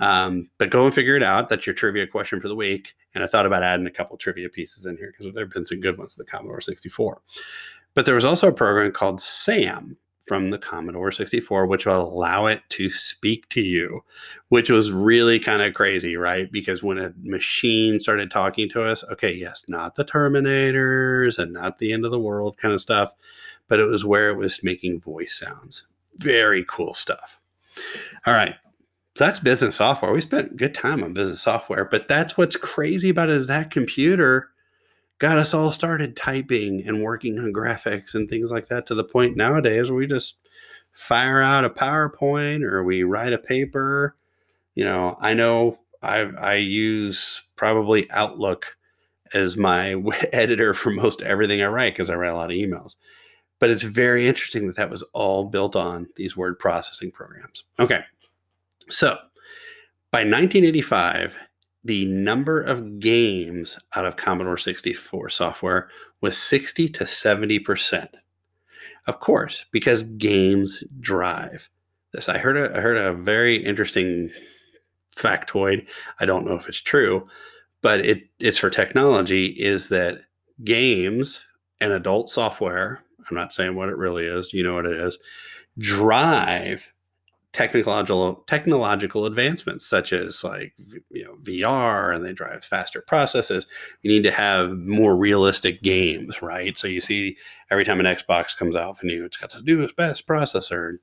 um, 0.00 0.48
but 0.58 0.70
go 0.70 0.84
and 0.84 0.94
figure 0.94 1.16
it 1.16 1.22
out. 1.22 1.48
That's 1.48 1.66
your 1.66 1.74
trivia 1.74 2.06
question 2.06 2.40
for 2.40 2.48
the 2.48 2.56
week. 2.56 2.94
And 3.14 3.24
I 3.24 3.26
thought 3.26 3.46
about 3.46 3.62
adding 3.62 3.86
a 3.86 3.90
couple 3.90 4.16
trivia 4.16 4.48
pieces 4.48 4.86
in 4.86 4.96
here 4.96 5.12
because 5.12 5.32
there 5.34 5.44
have 5.44 5.52
been 5.52 5.66
some 5.66 5.80
good 5.80 5.98
ones, 5.98 6.16
the 6.16 6.24
Commodore 6.24 6.60
64. 6.60 7.20
But 7.94 8.04
there 8.04 8.14
was 8.14 8.24
also 8.24 8.48
a 8.48 8.52
program 8.52 8.92
called 8.92 9.20
SAM 9.20 9.96
from 10.26 10.50
the 10.50 10.58
Commodore 10.58 11.12
64, 11.12 11.66
which 11.66 11.86
will 11.86 12.02
allow 12.02 12.46
it 12.46 12.62
to 12.70 12.90
speak 12.90 13.48
to 13.50 13.60
you, 13.60 14.02
which 14.48 14.68
was 14.68 14.90
really 14.90 15.38
kind 15.38 15.62
of 15.62 15.72
crazy, 15.72 16.16
right? 16.16 16.50
Because 16.50 16.82
when 16.82 16.98
a 16.98 17.14
machine 17.22 18.00
started 18.00 18.30
talking 18.30 18.68
to 18.70 18.82
us, 18.82 19.04
okay, 19.04 19.32
yes, 19.32 19.64
not 19.68 19.94
the 19.94 20.04
Terminators 20.04 21.38
and 21.38 21.52
not 21.52 21.78
the 21.78 21.92
end 21.92 22.04
of 22.04 22.10
the 22.10 22.18
world 22.18 22.58
kind 22.58 22.74
of 22.74 22.80
stuff, 22.80 23.12
but 23.68 23.80
it 23.80 23.84
was 23.84 24.04
where 24.04 24.30
it 24.30 24.36
was 24.36 24.64
making 24.64 25.00
voice 25.00 25.38
sounds. 25.38 25.84
Very 26.18 26.64
cool 26.68 26.94
stuff. 26.94 27.38
All 28.26 28.34
right. 28.34 28.56
So 29.16 29.24
that's 29.24 29.40
business 29.40 29.76
software. 29.76 30.12
We 30.12 30.20
spent 30.20 30.58
good 30.58 30.74
time 30.74 31.02
on 31.02 31.14
business 31.14 31.40
software, 31.40 31.86
but 31.86 32.06
that's 32.06 32.36
what's 32.36 32.56
crazy 32.56 33.08
about 33.08 33.30
it 33.30 33.36
is 33.36 33.46
that 33.46 33.70
computer 33.70 34.50
got 35.18 35.38
us 35.38 35.54
all 35.54 35.72
started 35.72 36.16
typing 36.16 36.86
and 36.86 37.02
working 37.02 37.38
on 37.38 37.50
graphics 37.50 38.14
and 38.14 38.28
things 38.28 38.52
like 38.52 38.68
that 38.68 38.84
to 38.86 38.94
the 38.94 39.02
point 39.02 39.34
nowadays 39.34 39.88
where 39.88 39.96
we 39.96 40.06
just 40.06 40.34
fire 40.92 41.40
out 41.40 41.64
a 41.64 41.70
PowerPoint 41.70 42.62
or 42.62 42.84
we 42.84 43.04
write 43.04 43.32
a 43.32 43.38
paper. 43.38 44.16
You 44.74 44.84
know, 44.84 45.16
I 45.18 45.32
know 45.32 45.78
I 46.02 46.20
I 46.20 46.54
use 46.56 47.42
probably 47.56 48.10
Outlook 48.10 48.76
as 49.32 49.56
my 49.56 49.94
editor 50.34 50.74
for 50.74 50.90
most 50.90 51.22
everything 51.22 51.62
I 51.62 51.68
write 51.68 51.94
because 51.94 52.10
I 52.10 52.16
write 52.16 52.32
a 52.32 52.36
lot 52.36 52.50
of 52.50 52.56
emails. 52.58 52.96
But 53.60 53.70
it's 53.70 53.80
very 53.80 54.28
interesting 54.28 54.66
that 54.66 54.76
that 54.76 54.90
was 54.90 55.02
all 55.14 55.46
built 55.46 55.74
on 55.74 56.08
these 56.16 56.36
word 56.36 56.58
processing 56.58 57.10
programs. 57.10 57.64
Okay, 57.78 58.04
so 58.90 59.18
by 60.10 60.20
1985, 60.20 61.36
the 61.84 62.06
number 62.06 62.60
of 62.60 62.98
games 62.98 63.78
out 63.94 64.04
of 64.04 64.16
Commodore 64.16 64.58
64 64.58 65.30
software 65.30 65.88
was 66.20 66.36
60 66.36 66.88
to 66.88 67.04
70%. 67.04 68.08
Of 69.06 69.20
course, 69.20 69.66
because 69.70 70.02
games 70.02 70.82
drive 71.00 71.68
this. 72.12 72.28
I 72.28 72.38
heard 72.38 72.56
a, 72.56 72.76
I 72.76 72.80
heard 72.80 72.96
a 72.96 73.14
very 73.14 73.56
interesting 73.56 74.30
factoid. 75.16 75.86
I 76.18 76.24
don't 76.24 76.44
know 76.44 76.54
if 76.56 76.68
it's 76.68 76.80
true, 76.80 77.28
but 77.82 78.04
it, 78.04 78.24
it's 78.40 78.58
for 78.58 78.70
technology 78.70 79.46
is 79.46 79.88
that 79.90 80.22
games 80.64 81.40
and 81.80 81.92
adult 81.92 82.30
software, 82.30 83.04
I'm 83.30 83.36
not 83.36 83.52
saying 83.52 83.76
what 83.76 83.88
it 83.88 83.96
really 83.96 84.24
is, 84.24 84.52
you 84.52 84.64
know 84.64 84.74
what 84.74 84.86
it 84.86 84.98
is, 84.98 85.18
drive 85.78 86.90
technological 87.56 88.44
technological 88.46 89.24
advancements 89.24 89.86
such 89.86 90.12
as 90.12 90.44
like 90.44 90.74
you 91.10 91.24
know 91.24 91.36
VR 91.36 92.14
and 92.14 92.22
they 92.22 92.34
drive 92.34 92.62
faster 92.62 93.00
processes. 93.00 93.66
You 94.02 94.10
need 94.10 94.24
to 94.24 94.30
have 94.30 94.76
more 94.76 95.16
realistic 95.16 95.80
games, 95.82 96.42
right? 96.42 96.76
So 96.76 96.86
you 96.86 97.00
see 97.00 97.38
every 97.70 97.86
time 97.86 97.98
an 97.98 98.04
Xbox 98.04 98.54
comes 98.54 98.76
out 98.76 98.98
for 98.98 99.06
new, 99.06 99.24
it's 99.24 99.38
got 99.38 99.52
the 99.52 99.62
newest 99.62 99.96
best 99.96 100.26
processor 100.26 100.98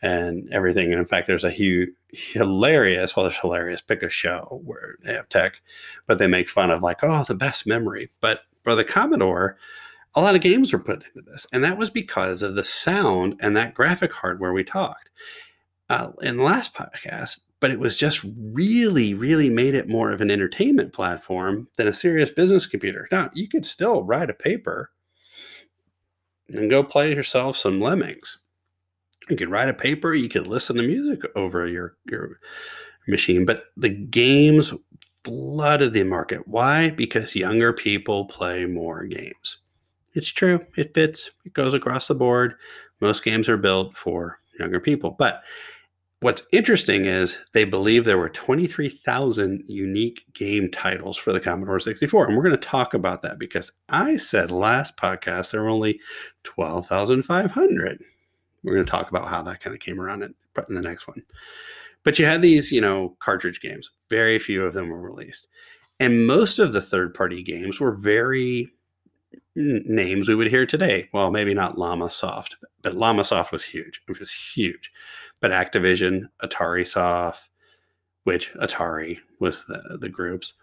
and 0.00 0.50
everything. 0.50 0.90
And 0.90 0.98
in 0.98 1.04
fact, 1.04 1.26
there's 1.26 1.44
a 1.44 1.50
huge 1.50 1.90
hilarious, 2.12 3.14
well, 3.14 3.24
there's 3.24 3.36
hilarious 3.36 3.82
pick 3.82 4.02
a 4.02 4.08
show 4.08 4.62
where 4.64 4.96
they 5.04 5.12
have 5.12 5.28
tech, 5.28 5.60
but 6.06 6.18
they 6.18 6.26
make 6.26 6.48
fun 6.48 6.70
of 6.70 6.82
like, 6.82 7.00
oh, 7.02 7.24
the 7.24 7.34
best 7.34 7.66
memory. 7.66 8.10
But 8.22 8.40
for 8.64 8.74
the 8.74 8.84
Commodore, 8.84 9.58
a 10.14 10.22
lot 10.22 10.34
of 10.34 10.40
games 10.40 10.72
were 10.72 10.78
put 10.78 11.04
into 11.04 11.30
this. 11.30 11.46
And 11.52 11.62
that 11.62 11.76
was 11.76 11.90
because 11.90 12.40
of 12.40 12.54
the 12.54 12.64
sound 12.64 13.36
and 13.40 13.54
that 13.54 13.74
graphic 13.74 14.12
hardware 14.12 14.54
we 14.54 14.64
talked 14.64 15.10
uh, 15.90 16.12
in 16.22 16.36
the 16.36 16.42
last 16.44 16.72
podcast, 16.72 17.40
but 17.58 17.72
it 17.72 17.80
was 17.80 17.96
just 17.96 18.24
really, 18.38 19.12
really 19.12 19.50
made 19.50 19.74
it 19.74 19.88
more 19.88 20.12
of 20.12 20.20
an 20.20 20.30
entertainment 20.30 20.92
platform 20.92 21.68
than 21.76 21.88
a 21.88 21.92
serious 21.92 22.30
business 22.30 22.64
computer. 22.64 23.08
Now, 23.10 23.30
you 23.34 23.48
could 23.48 23.66
still 23.66 24.04
write 24.04 24.30
a 24.30 24.34
paper 24.34 24.92
and 26.48 26.70
go 26.70 26.84
play 26.84 27.12
yourself 27.12 27.56
some 27.56 27.80
lemmings. 27.80 28.38
You 29.28 29.36
could 29.36 29.50
write 29.50 29.68
a 29.68 29.74
paper, 29.74 30.14
you 30.14 30.28
could 30.28 30.46
listen 30.46 30.76
to 30.76 30.82
music 30.82 31.22
over 31.34 31.66
your, 31.66 31.96
your 32.08 32.38
machine, 33.08 33.44
but 33.44 33.64
the 33.76 33.88
games 33.88 34.72
flooded 35.24 35.92
the 35.92 36.04
market. 36.04 36.46
Why? 36.46 36.90
Because 36.90 37.34
younger 37.34 37.72
people 37.72 38.26
play 38.26 38.64
more 38.64 39.04
games. 39.04 39.58
It's 40.14 40.28
true, 40.28 40.64
it 40.76 40.94
fits, 40.94 41.30
it 41.44 41.52
goes 41.52 41.74
across 41.74 42.06
the 42.06 42.14
board. 42.14 42.54
Most 43.00 43.24
games 43.24 43.48
are 43.48 43.56
built 43.56 43.96
for 43.96 44.38
younger 44.58 44.78
people, 44.78 45.16
but 45.18 45.42
What's 46.22 46.42
interesting 46.52 47.06
is 47.06 47.38
they 47.54 47.64
believe 47.64 48.04
there 48.04 48.18
were 48.18 48.28
23,000 48.28 49.64
unique 49.66 50.26
game 50.34 50.70
titles 50.70 51.16
for 51.16 51.32
the 51.32 51.40
Commodore 51.40 51.80
64. 51.80 52.26
And 52.26 52.36
we're 52.36 52.42
going 52.42 52.54
to 52.54 52.58
talk 52.58 52.92
about 52.92 53.22
that 53.22 53.38
because 53.38 53.72
I 53.88 54.18
said 54.18 54.50
last 54.50 54.98
podcast 54.98 55.50
there 55.50 55.62
were 55.62 55.70
only 55.70 55.98
12,500. 56.44 58.04
We're 58.62 58.74
going 58.74 58.84
to 58.84 58.90
talk 58.90 59.08
about 59.08 59.28
how 59.28 59.42
that 59.44 59.62
kind 59.62 59.72
of 59.72 59.80
came 59.80 59.98
around 59.98 60.22
in, 60.22 60.34
the 60.68 60.82
next 60.82 61.08
one. 61.08 61.22
But 62.02 62.18
you 62.18 62.26
had 62.26 62.42
these, 62.42 62.70
you 62.70 62.82
know, 62.82 63.16
cartridge 63.20 63.62
games. 63.62 63.90
Very 64.10 64.38
few 64.38 64.66
of 64.66 64.74
them 64.74 64.90
were 64.90 65.00
released. 65.00 65.48
And 66.00 66.26
most 66.26 66.58
of 66.58 66.74
the 66.74 66.82
third 66.82 67.14
party 67.14 67.42
games 67.42 67.80
were 67.80 67.92
very 67.92 68.70
names 69.56 70.28
we 70.28 70.34
would 70.34 70.48
hear 70.48 70.66
today. 70.66 71.08
Well, 71.14 71.30
maybe 71.30 71.54
not 71.54 71.76
Llamasoft, 71.76 72.56
but 72.82 72.92
Llamasoft 72.92 73.52
was 73.52 73.64
huge. 73.64 74.02
It 74.06 74.18
was 74.18 74.30
huge 74.30 74.90
but 75.40 75.50
Activision, 75.50 76.28
Atari 76.42 76.86
Soft, 76.86 77.48
which 78.24 78.52
Atari 78.54 79.18
was 79.38 79.64
the, 79.66 79.98
the 80.00 80.08
groups. 80.08 80.54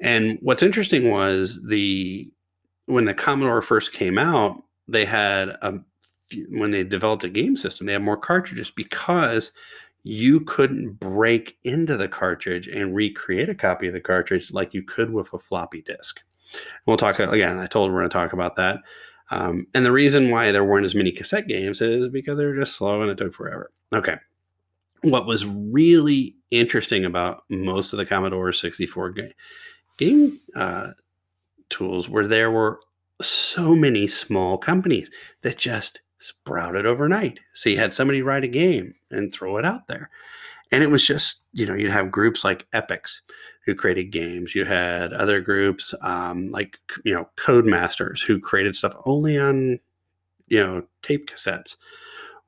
And 0.00 0.38
what's 0.42 0.62
interesting 0.62 1.10
was 1.10 1.64
the 1.66 2.30
when 2.86 3.04
the 3.04 3.14
Commodore 3.14 3.62
first 3.62 3.92
came 3.92 4.18
out, 4.18 4.62
they 4.86 5.04
had 5.04 5.50
a 5.62 5.80
when 6.50 6.70
they 6.70 6.84
developed 6.84 7.24
a 7.24 7.28
game 7.28 7.56
system, 7.56 7.86
they 7.86 7.94
had 7.94 8.02
more 8.02 8.16
cartridges 8.16 8.70
because 8.70 9.52
you 10.04 10.40
couldn't 10.40 10.92
break 11.00 11.56
into 11.64 11.96
the 11.96 12.08
cartridge 12.08 12.68
and 12.68 12.94
recreate 12.94 13.48
a 13.48 13.54
copy 13.54 13.88
of 13.88 13.94
the 13.94 14.00
cartridge 14.00 14.52
like 14.52 14.74
you 14.74 14.82
could 14.82 15.12
with 15.12 15.32
a 15.32 15.38
floppy 15.38 15.82
disk. 15.82 16.20
And 16.52 16.62
we'll 16.86 16.96
talk 16.96 17.18
again. 17.18 17.58
I 17.58 17.66
told 17.66 17.90
we're 17.90 18.00
going 18.00 18.10
to 18.10 18.14
talk 18.14 18.32
about 18.32 18.56
that. 18.56 18.78
Um, 19.30 19.66
and 19.74 19.84
the 19.84 19.92
reason 19.92 20.30
why 20.30 20.52
there 20.52 20.64
weren't 20.64 20.86
as 20.86 20.94
many 20.94 21.12
cassette 21.12 21.48
games 21.48 21.80
is 21.80 22.08
because 22.08 22.38
they 22.38 22.46
were 22.46 22.56
just 22.56 22.76
slow 22.76 23.02
and 23.02 23.10
it 23.10 23.18
took 23.18 23.34
forever. 23.34 23.70
Okay. 23.92 24.16
What 25.02 25.26
was 25.26 25.46
really 25.46 26.34
interesting 26.50 27.04
about 27.04 27.44
most 27.48 27.92
of 27.92 27.98
the 27.98 28.06
Commodore 28.06 28.52
64 28.52 29.10
game, 29.10 29.32
game 29.96 30.40
uh, 30.56 30.90
tools 31.70 32.08
were 32.08 32.26
there 32.26 32.50
were 32.50 32.80
so 33.20 33.74
many 33.74 34.06
small 34.06 34.58
companies 34.58 35.10
that 35.42 35.58
just 35.58 36.00
sprouted 36.18 36.86
overnight. 36.86 37.38
So 37.54 37.70
you 37.70 37.76
had 37.78 37.94
somebody 37.94 38.22
write 38.22 38.44
a 38.44 38.48
game 38.48 38.94
and 39.10 39.32
throw 39.32 39.56
it 39.56 39.64
out 39.64 39.86
there. 39.88 40.10
And 40.70 40.82
it 40.82 40.90
was 40.90 41.06
just, 41.06 41.42
you 41.52 41.64
know, 41.64 41.74
you'd 41.74 41.90
have 41.90 42.10
groups 42.10 42.44
like 42.44 42.70
Epyx 42.72 43.20
who 43.64 43.74
created 43.74 44.10
games. 44.10 44.54
You 44.54 44.64
had 44.64 45.12
other 45.12 45.40
groups 45.40 45.94
um, 46.02 46.50
like, 46.50 46.78
you 47.04 47.14
know, 47.14 47.28
Codemasters 47.36 48.22
who 48.22 48.40
created 48.40 48.76
stuff 48.76 48.94
only 49.04 49.38
on, 49.38 49.78
you 50.48 50.60
know, 50.60 50.82
tape 51.02 51.30
cassettes. 51.30 51.76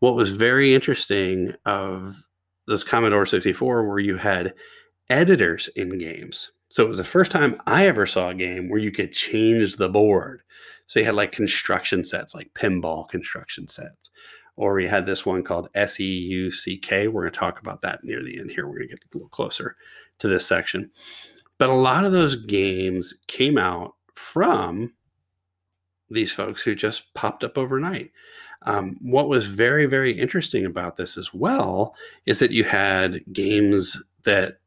What 0.00 0.14
was 0.16 0.30
very 0.30 0.75
interesting 0.75 1.54
of 1.64 2.23
this 2.66 2.85
Commodore 2.85 3.26
64 3.26 3.88
where 3.88 3.99
you 3.99 4.16
had 4.16 4.54
editors 5.09 5.69
in 5.76 5.99
games. 5.99 6.52
So 6.69 6.85
it 6.85 6.88
was 6.88 6.99
the 6.99 7.04
first 7.04 7.30
time 7.30 7.61
I 7.66 7.87
ever 7.87 8.07
saw 8.07 8.28
a 8.28 8.35
game 8.35 8.69
where 8.69 8.78
you 8.78 8.92
could 8.92 9.12
change 9.12 9.76
the 9.76 9.88
board. 9.88 10.42
So 10.87 11.00
you 11.00 11.07
had 11.07 11.16
like 11.16 11.33
construction 11.33 12.04
sets, 12.04 12.35
like 12.35 12.52
pinball 12.54 13.09
construction 13.09 13.69
sets. 13.69 14.11
Or 14.57 14.78
you 14.78 14.88
had 14.88 15.07
this 15.07 15.25
one 15.25 15.42
called 15.42 15.69
SEUCK. 15.75 17.09
We're 17.09 17.23
going 17.23 17.33
to 17.33 17.38
talk 17.38 17.61
about 17.61 17.83
that 17.83 18.04
near 18.04 18.23
the 18.23 18.38
end 18.38 18.50
here. 18.50 18.66
We're 18.66 18.78
going 18.78 18.88
to 18.88 18.95
get 18.95 19.04
a 19.04 19.16
little 19.16 19.28
closer 19.28 19.76
to 20.19 20.28
this 20.28 20.47
section. 20.47 20.90
But 21.59 21.71
a 21.71 21.75
lot 21.75 22.04
of 22.04 22.12
those 22.12 22.37
games 22.37 23.14
came 23.26 23.59
out 23.59 23.95
from 24.14 24.92
these 26.09 26.33
folks 26.33 26.62
who 26.62 26.75
just 26.75 27.12
popped 27.14 27.42
up 27.42 27.57
overnight. 27.57 28.12
Um, 28.62 28.99
what 29.00 29.29
was 29.29 29.47
very, 29.47 29.87
very 29.87 30.12
interesting 30.12 30.67
about 30.67 30.97
this 30.97 31.17
as 31.17 31.33
well 31.33 31.95
is 32.26 32.38
that 32.40 32.50
you 32.50 32.64
had 32.64 33.25
games 33.33 34.02
that 34.25 34.61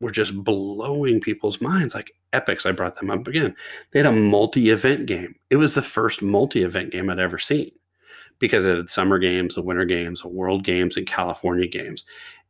were 0.00 0.10
just 0.10 0.34
blowing 0.44 1.20
people's 1.20 1.60
minds, 1.60 1.94
like 1.94 2.12
Epyx. 2.32 2.66
I 2.66 2.72
brought 2.72 2.96
them 2.96 3.10
up 3.10 3.26
again. 3.26 3.54
They 3.92 4.00
had 4.00 4.06
a 4.06 4.12
multi 4.12 4.70
event 4.70 5.06
game. 5.06 5.34
It 5.50 5.56
was 5.56 5.74
the 5.74 5.82
first 5.82 6.22
multi 6.22 6.62
event 6.62 6.92
game 6.92 7.08
I'd 7.08 7.18
ever 7.18 7.38
seen 7.38 7.70
because 8.38 8.64
it 8.64 8.76
had 8.76 8.90
summer 8.90 9.18
games, 9.18 9.54
the 9.54 9.62
winter 9.62 9.84
games, 9.84 10.22
the 10.22 10.28
world 10.28 10.64
games, 10.64 10.96
and 10.96 11.06
California 11.06 11.66
games. 11.66 12.04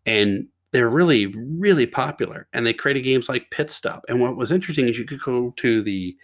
And 0.07 0.47
they're 0.73 0.89
really, 0.89 1.27
really 1.27 1.87
popular. 1.87 2.47
And 2.53 2.65
they 2.65 2.73
created 2.73 3.03
games 3.03 3.29
like 3.29 3.51
Pit 3.51 3.71
Stop. 3.71 4.05
And 4.09 4.21
what 4.21 4.37
was 4.37 4.53
interesting 4.53 4.89
is 4.89 4.99
you 4.99 5.05
could 5.05 5.21
go 5.21 5.53
to 5.57 5.83
the 5.83 6.17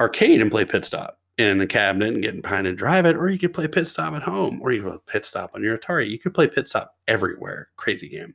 arcade 0.00 0.42
and 0.42 0.50
play 0.50 0.64
Pit 0.64 0.84
Stop 0.84 1.18
in 1.38 1.58
the 1.58 1.66
cabinet 1.66 2.14
and 2.14 2.22
get 2.22 2.42
behind 2.42 2.66
and 2.66 2.78
drive 2.78 3.04
it, 3.04 3.16
or 3.16 3.28
you 3.28 3.38
could 3.38 3.52
play 3.52 3.68
Pit 3.68 3.86
Stop 3.86 4.14
at 4.14 4.22
home, 4.22 4.60
or 4.62 4.72
you 4.72 4.82
could 4.82 5.04
Pit 5.06 5.24
Stop 5.24 5.50
on 5.54 5.62
your 5.62 5.76
Atari. 5.76 6.08
You 6.08 6.18
could 6.18 6.34
play 6.34 6.46
Pit 6.46 6.68
Stop 6.68 6.96
everywhere. 7.08 7.68
Crazy 7.76 8.08
game. 8.08 8.34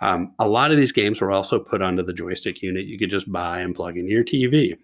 Um, 0.00 0.34
a 0.38 0.46
lot 0.46 0.70
of 0.70 0.76
these 0.76 0.92
games 0.92 1.20
were 1.20 1.32
also 1.32 1.58
put 1.58 1.82
onto 1.82 2.02
the 2.02 2.12
joystick 2.12 2.62
unit 2.62 2.86
you 2.86 2.98
could 2.98 3.10
just 3.10 3.30
buy 3.32 3.60
and 3.60 3.74
plug 3.74 3.96
into 3.96 4.12
your 4.12 4.24
TV. 4.24 4.76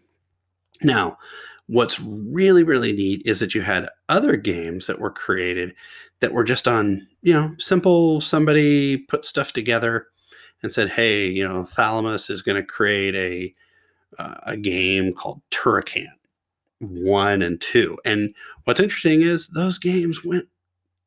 Now, 0.82 1.18
what's 1.66 2.00
really, 2.00 2.62
really 2.62 2.92
neat 2.92 3.22
is 3.24 3.40
that 3.40 3.54
you 3.54 3.62
had 3.62 3.88
other 4.08 4.36
games 4.36 4.86
that 4.86 4.98
were 4.98 5.10
created 5.10 5.74
that 6.20 6.32
were 6.32 6.44
just 6.44 6.66
on, 6.66 7.06
you 7.22 7.32
know, 7.32 7.54
simple 7.58 8.20
somebody 8.20 8.98
put 8.98 9.24
stuff 9.24 9.52
together 9.52 10.08
and 10.62 10.72
said, 10.72 10.88
hey, 10.88 11.26
you 11.26 11.46
know, 11.46 11.64
Thalamus 11.64 12.28
is 12.28 12.42
going 12.42 12.56
to 12.56 12.66
create 12.66 13.14
a, 13.14 13.54
uh, 14.20 14.34
a 14.44 14.56
game 14.56 15.12
called 15.12 15.40
Turrican 15.50 16.06
one 16.84 17.42
and 17.42 17.60
two. 17.60 17.98
And 18.04 18.34
what's 18.64 18.80
interesting 18.80 19.22
is 19.22 19.48
those 19.48 19.78
games 19.78 20.24
went 20.24 20.46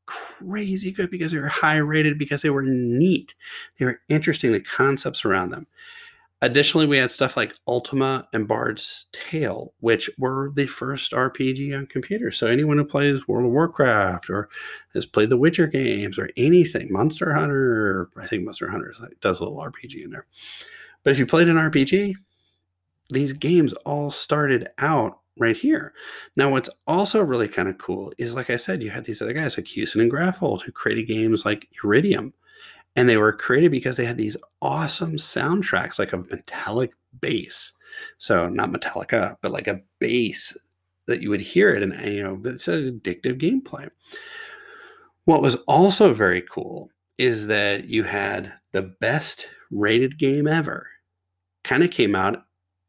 crazy 0.06 0.90
good 0.90 1.10
because 1.10 1.32
they 1.32 1.38
were 1.38 1.48
high 1.48 1.76
rated 1.76 2.18
because 2.18 2.42
they 2.42 2.50
were 2.50 2.62
neat. 2.62 3.34
They 3.78 3.84
were 3.84 4.00
interesting, 4.08 4.52
the 4.52 4.60
concepts 4.60 5.24
around 5.24 5.50
them. 5.50 5.66
Additionally, 6.40 6.86
we 6.86 6.96
had 6.96 7.10
stuff 7.10 7.36
like 7.36 7.54
Ultima 7.66 8.28
and 8.32 8.46
Bard's 8.46 9.06
Tale, 9.12 9.74
which 9.80 10.08
were 10.18 10.52
the 10.54 10.66
first 10.66 11.10
RPG 11.10 11.76
on 11.76 11.86
computers. 11.86 12.38
So 12.38 12.46
anyone 12.46 12.78
who 12.78 12.84
plays 12.84 13.26
World 13.26 13.46
of 13.46 13.52
Warcraft 13.52 14.30
or 14.30 14.48
has 14.94 15.04
played 15.04 15.30
the 15.30 15.36
Witcher 15.36 15.66
games 15.66 16.16
or 16.16 16.28
anything, 16.36 16.92
Monster 16.92 17.34
Hunter, 17.34 18.08
I 18.16 18.28
think 18.28 18.44
Monster 18.44 18.70
Hunter 18.70 18.94
does 19.20 19.40
a 19.40 19.44
little 19.44 19.58
RPG 19.58 20.04
in 20.04 20.10
there. 20.10 20.26
But 21.02 21.10
if 21.10 21.18
you 21.18 21.26
played 21.26 21.48
an 21.48 21.56
RPG, 21.56 22.14
these 23.10 23.32
games 23.32 23.72
all 23.84 24.10
started 24.10 24.68
out 24.78 25.18
right 25.38 25.56
here. 25.56 25.92
Now, 26.36 26.50
what's 26.50 26.70
also 26.86 27.22
really 27.22 27.48
kind 27.48 27.68
of 27.68 27.78
cool 27.78 28.12
is, 28.18 28.34
like 28.34 28.50
I 28.50 28.56
said, 28.56 28.82
you 28.82 28.90
had 28.90 29.04
these 29.04 29.22
other 29.22 29.32
guys 29.32 29.56
like 29.56 29.66
Hewson 29.66 30.00
and 30.00 30.10
Graftgold 30.10 30.62
who 30.62 30.72
created 30.72 31.06
games 31.06 31.44
like 31.44 31.68
Uridium. 31.82 32.32
And 32.96 33.08
they 33.08 33.16
were 33.16 33.32
created 33.32 33.70
because 33.70 33.96
they 33.96 34.04
had 34.04 34.18
these 34.18 34.36
awesome 34.60 35.16
soundtracks, 35.16 35.98
like 35.98 36.12
a 36.12 36.18
metallic 36.18 36.92
bass. 37.20 37.72
So, 38.18 38.48
not 38.48 38.72
Metallica, 38.72 39.36
but 39.40 39.52
like 39.52 39.68
a 39.68 39.80
bass 40.00 40.56
that 41.06 41.22
you 41.22 41.30
would 41.30 41.40
hear 41.40 41.70
it. 41.70 41.82
And, 41.82 41.94
you 42.04 42.22
know, 42.22 42.40
it's 42.44 42.68
an 42.68 43.00
addictive 43.00 43.40
gameplay. 43.40 43.88
What 45.24 45.42
was 45.42 45.56
also 45.66 46.12
very 46.12 46.42
cool 46.42 46.90
is 47.18 47.46
that 47.48 47.88
you 47.88 48.04
had 48.04 48.52
the 48.72 48.82
best 48.82 49.48
rated 49.70 50.18
game 50.18 50.46
ever 50.46 50.86
kind 51.64 51.82
of 51.82 51.90
came 51.90 52.14
out 52.14 52.34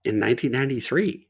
in 0.06 0.20
1993 0.20 1.27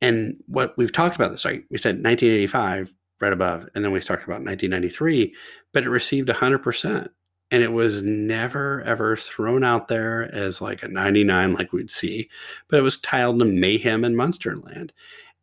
and 0.00 0.36
what 0.46 0.76
we've 0.76 0.92
talked 0.92 1.16
about 1.16 1.30
this, 1.30 1.44
right? 1.44 1.64
We 1.70 1.78
said 1.78 1.96
1985, 1.96 2.92
right 3.20 3.32
above. 3.32 3.68
And 3.74 3.84
then 3.84 3.92
we 3.92 4.00
talked 4.00 4.24
about 4.24 4.42
1993, 4.44 5.34
but 5.72 5.84
it 5.84 5.90
received 5.90 6.28
100%. 6.28 7.08
And 7.50 7.62
it 7.62 7.72
was 7.72 8.02
never, 8.02 8.82
ever 8.82 9.16
thrown 9.16 9.64
out 9.64 9.88
there 9.88 10.30
as 10.34 10.60
like 10.60 10.82
a 10.82 10.88
99 10.88 11.54
like 11.54 11.72
we'd 11.72 11.90
see, 11.90 12.28
but 12.68 12.78
it 12.78 12.82
was 12.82 13.00
tiled 13.00 13.38
titled 13.38 13.54
Mayhem 13.54 14.04
and 14.04 14.14
Monsterland. 14.14 14.90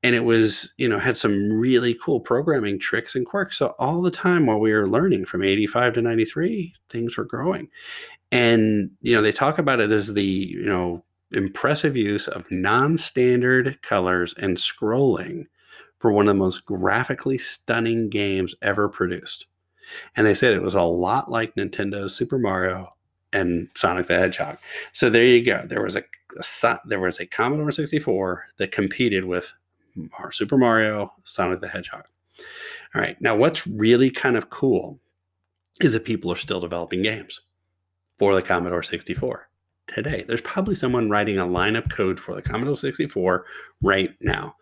And 0.03 0.15
it 0.15 0.23
was, 0.23 0.71
you 0.77 0.87
know, 0.87 0.99
had 0.99 1.17
some 1.17 1.51
really 1.51 1.95
cool 1.95 2.19
programming 2.19 2.77
tricks 2.77 3.15
and 3.15 3.25
quirks. 3.25 3.57
So 3.57 3.73
all 3.79 4.03
the 4.03 4.11
time 4.11 4.45
while 4.45 4.59
we 4.59 4.71
were 4.71 4.87
learning 4.87 5.25
from 5.25 5.41
85 5.41 5.93
to 5.95 6.01
93, 6.03 6.75
things 6.91 7.17
were 7.17 7.25
growing. 7.25 7.69
And, 8.31 8.91
you 9.01 9.15
know, 9.15 9.23
they 9.23 9.31
talk 9.31 9.57
about 9.57 9.79
it 9.79 9.91
as 9.91 10.13
the, 10.13 10.23
you 10.23 10.65
know, 10.65 11.04
impressive 11.31 11.95
use 11.95 12.27
of 12.27 12.49
non 12.51 12.97
standard 12.97 13.81
colors 13.81 14.33
and 14.37 14.57
scrolling 14.57 15.45
for 15.99 16.11
one 16.11 16.27
of 16.27 16.35
the 16.35 16.39
most 16.39 16.65
graphically 16.65 17.37
stunning 17.37 18.09
games 18.09 18.55
ever 18.61 18.87
produced. 18.87 19.47
And 20.15 20.25
they 20.25 20.35
said 20.35 20.53
it 20.53 20.61
was 20.61 20.75
a 20.75 20.81
lot 20.81 21.29
like 21.29 21.55
Nintendo's 21.55 22.15
Super 22.15 22.37
Mario 22.37 22.93
and 23.33 23.69
Sonic 23.75 24.07
the 24.07 24.15
Hedgehog. 24.15 24.57
So 24.93 25.09
there 25.09 25.25
you 25.25 25.43
go. 25.43 25.65
There 25.65 25.81
was 25.81 25.95
a, 25.95 26.03
a 26.37 26.79
there 26.85 26.99
was 26.99 27.19
a 27.19 27.25
Commodore 27.25 27.71
64 27.71 28.45
that 28.57 28.71
competed 28.71 29.25
with 29.25 29.47
Super 30.31 30.57
Mario, 30.57 31.13
Sonic 31.23 31.61
the 31.61 31.67
Hedgehog. 31.67 32.05
All 32.93 33.01
right. 33.01 33.19
Now, 33.21 33.35
what's 33.35 33.67
really 33.67 34.09
kind 34.09 34.37
of 34.37 34.49
cool 34.49 34.99
is 35.81 35.93
that 35.93 36.05
people 36.05 36.31
are 36.31 36.37
still 36.37 36.59
developing 36.59 37.01
games 37.01 37.41
for 38.17 38.33
the 38.33 38.41
Commodore 38.41 38.83
64 38.83 39.49
today. 39.87 40.23
There's 40.27 40.41
probably 40.41 40.75
someone 40.75 41.09
writing 41.09 41.37
a 41.37 41.45
line 41.45 41.75
of 41.75 41.89
code 41.89 42.19
for 42.19 42.35
the 42.35 42.41
Commodore 42.41 42.77
64 42.77 43.45
right 43.81 44.13
now. 44.21 44.55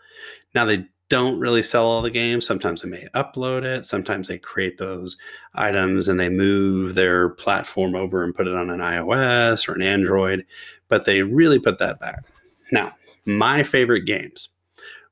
Now, 0.54 0.66
they 0.66 0.88
don't 1.10 1.40
really 1.40 1.64
sell 1.64 1.86
all 1.86 2.02
the 2.02 2.10
games. 2.10 2.46
Sometimes 2.46 2.82
they 2.82 2.90
may 2.90 3.06
upload 3.14 3.64
it. 3.64 3.86
Sometimes 3.86 4.28
they 4.28 4.38
create 4.38 4.78
those 4.78 5.18
items 5.54 6.08
and 6.08 6.20
they 6.20 6.30
move 6.30 6.96
their 6.96 7.30
platform 7.30 7.96
over 7.96 8.24
and 8.24 8.34
put 8.34 8.48
it 8.48 8.56
on 8.56 8.70
an 8.70 8.80
iOS 8.80 9.68
or 9.68 9.74
an 9.74 9.82
Android, 9.82 10.46
but 10.88 11.06
they 11.06 11.22
really 11.22 11.60
put 11.60 11.78
that 11.80 12.00
back. 12.00 12.24
Now, 12.72 12.96
my 13.26 13.64
favorite 13.64 14.06
games 14.06 14.50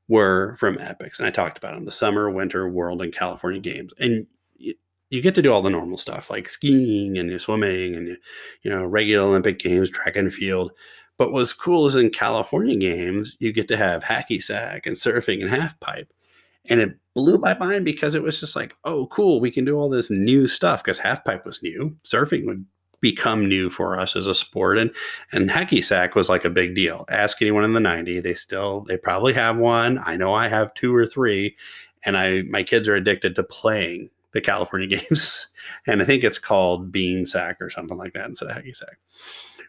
were 0.08 0.56
from 0.58 0.76
Epyx, 0.76 1.18
and 1.18 1.28
I 1.28 1.30
talked 1.30 1.56
about 1.56 1.74
them 1.74 1.84
the 1.84 1.92
summer, 1.92 2.28
winter, 2.30 2.68
world, 2.68 3.00
and 3.00 3.14
California 3.14 3.60
games. 3.60 3.92
And 3.98 4.26
you, 5.12 5.22
get 5.22 5.34
to 5.34 5.42
do 5.42 5.52
all 5.52 5.62
the 5.62 5.70
normal 5.70 5.98
stuff 5.98 6.30
like 6.30 6.48
skiing 6.48 7.18
and 7.18 7.40
swimming 7.40 7.94
and 7.94 8.16
you 8.62 8.70
know 8.70 8.84
regular 8.84 9.28
Olympic 9.28 9.58
games, 9.58 9.90
track 9.90 10.16
and 10.16 10.32
field. 10.32 10.72
But 11.18 11.32
what's 11.32 11.52
cool 11.52 11.86
is 11.86 11.94
in 11.94 12.10
California 12.10 12.76
games, 12.76 13.36
you 13.38 13.52
get 13.52 13.68
to 13.68 13.76
have 13.76 14.02
hacky 14.02 14.42
sack 14.42 14.86
and 14.86 14.96
surfing 14.96 15.40
and 15.40 15.50
half 15.50 15.78
pipe. 15.80 16.12
And 16.66 16.80
it 16.80 16.96
blew 17.14 17.38
my 17.38 17.56
mind 17.58 17.84
because 17.84 18.14
it 18.14 18.22
was 18.22 18.40
just 18.40 18.56
like, 18.56 18.74
oh, 18.84 19.06
cool, 19.08 19.40
we 19.40 19.50
can 19.50 19.64
do 19.64 19.76
all 19.76 19.88
this 19.88 20.10
new 20.10 20.48
stuff 20.48 20.82
because 20.82 20.98
half 20.98 21.24
pipe 21.24 21.44
was 21.44 21.62
new. 21.62 21.96
Surfing 22.04 22.46
would 22.46 22.64
become 23.00 23.48
new 23.48 23.68
for 23.68 23.98
us 23.98 24.16
as 24.16 24.26
a 24.26 24.34
sport. 24.34 24.78
And 24.78 24.90
and 25.32 25.50
hacky 25.50 25.84
sack 25.84 26.14
was 26.14 26.28
like 26.28 26.44
a 26.44 26.50
big 26.50 26.74
deal. 26.74 27.04
Ask 27.10 27.42
anyone 27.42 27.64
in 27.64 27.74
the 27.74 27.80
90s, 27.80 28.22
they 28.22 28.34
still 28.34 28.84
they 28.88 28.96
probably 28.96 29.32
have 29.34 29.58
one. 29.58 30.00
I 30.04 30.16
know 30.16 30.32
I 30.32 30.48
have 30.48 30.72
two 30.74 30.94
or 30.94 31.06
three. 31.06 31.56
And 32.04 32.16
I 32.16 32.42
my 32.42 32.62
kids 32.62 32.88
are 32.88 32.94
addicted 32.94 33.36
to 33.36 33.42
playing 33.42 34.08
the 34.32 34.40
California 34.40 34.88
games. 34.98 35.46
And 35.86 36.02
I 36.02 36.04
think 36.04 36.24
it's 36.24 36.38
called 36.38 36.92
bean 36.92 37.26
sack 37.26 37.58
or 37.60 37.70
something 37.70 37.96
like 37.96 38.14
that 38.14 38.28
instead 38.28 38.48
of 38.48 38.56
hacky 38.56 38.74
sack. 38.74 38.98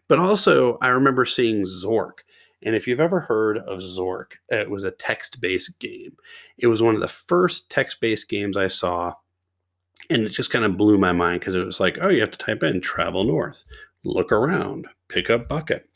But 0.07 0.19
also, 0.19 0.77
I 0.81 0.89
remember 0.89 1.25
seeing 1.25 1.65
Zork. 1.65 2.19
And 2.65 2.75
if 2.75 2.87
you've 2.87 2.99
ever 2.99 3.19
heard 3.19 3.57
of 3.57 3.79
Zork, 3.79 4.33
it 4.49 4.69
was 4.69 4.83
a 4.83 4.91
text 4.91 5.41
based 5.41 5.79
game. 5.79 6.15
It 6.57 6.67
was 6.67 6.81
one 6.81 6.95
of 6.95 7.01
the 7.01 7.07
first 7.07 7.69
text 7.69 7.99
based 7.99 8.29
games 8.29 8.57
I 8.57 8.67
saw. 8.67 9.13
And 10.09 10.23
it 10.23 10.29
just 10.29 10.49
kind 10.49 10.65
of 10.65 10.77
blew 10.77 10.97
my 10.97 11.11
mind 11.11 11.39
because 11.39 11.55
it 11.55 11.65
was 11.65 11.79
like, 11.79 11.97
oh, 12.01 12.09
you 12.09 12.21
have 12.21 12.31
to 12.31 12.37
type 12.37 12.63
in 12.63 12.81
travel 12.81 13.23
north, 13.23 13.63
look 14.03 14.31
around, 14.31 14.85
pick 15.07 15.29
up 15.29 15.47
bucket. 15.47 15.89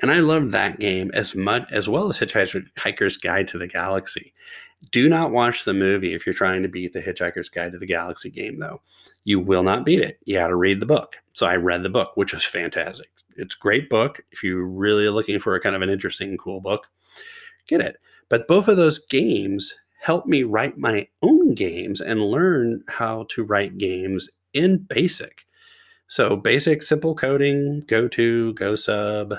And 0.00 0.10
I 0.10 0.20
loved 0.20 0.52
that 0.52 0.80
game 0.80 1.10
as 1.12 1.34
much 1.34 1.70
as 1.70 1.88
well 1.88 2.08
as 2.08 2.18
Hitchhiker's 2.18 3.16
Guide 3.18 3.48
to 3.48 3.58
the 3.58 3.66
Galaxy. 3.66 4.32
Do 4.92 5.08
not 5.08 5.30
watch 5.30 5.64
the 5.64 5.74
movie 5.74 6.14
if 6.14 6.26
you're 6.26 6.34
trying 6.34 6.62
to 6.62 6.68
beat 6.68 6.92
the 6.92 7.02
Hitchhiker's 7.02 7.48
Guide 7.48 7.72
to 7.72 7.78
the 7.78 7.86
Galaxy 7.86 8.30
game, 8.30 8.58
though. 8.58 8.80
You 9.24 9.38
will 9.38 9.62
not 9.62 9.84
beat 9.84 10.00
it. 10.00 10.18
You 10.24 10.38
got 10.38 10.48
to 10.48 10.56
read 10.56 10.80
the 10.80 10.86
book. 10.86 11.16
So 11.34 11.46
I 11.46 11.56
read 11.56 11.82
the 11.82 11.90
book, 11.90 12.12
which 12.16 12.32
was 12.32 12.44
fantastic 12.44 13.08
it's 13.40 13.54
a 13.54 13.58
great 13.58 13.88
book. 13.88 14.20
If 14.32 14.42
you're 14.42 14.64
really 14.64 15.08
looking 15.08 15.40
for 15.40 15.54
a 15.54 15.60
kind 15.60 15.74
of 15.74 15.82
an 15.82 15.90
interesting, 15.90 16.36
cool 16.36 16.60
book, 16.60 16.86
get 17.66 17.80
it. 17.80 17.96
But 18.28 18.46
both 18.46 18.68
of 18.68 18.76
those 18.76 18.98
games 19.06 19.74
helped 20.00 20.28
me 20.28 20.42
write 20.42 20.78
my 20.78 21.08
own 21.22 21.54
games 21.54 22.00
and 22.00 22.22
learn 22.22 22.84
how 22.88 23.26
to 23.30 23.44
write 23.44 23.78
games 23.78 24.28
in 24.52 24.78
BASIC. 24.78 25.46
So 26.06 26.36
basic, 26.36 26.82
simple 26.82 27.14
coding, 27.14 27.84
go 27.86 28.08
to, 28.08 28.52
go 28.54 28.76
sub, 28.76 29.34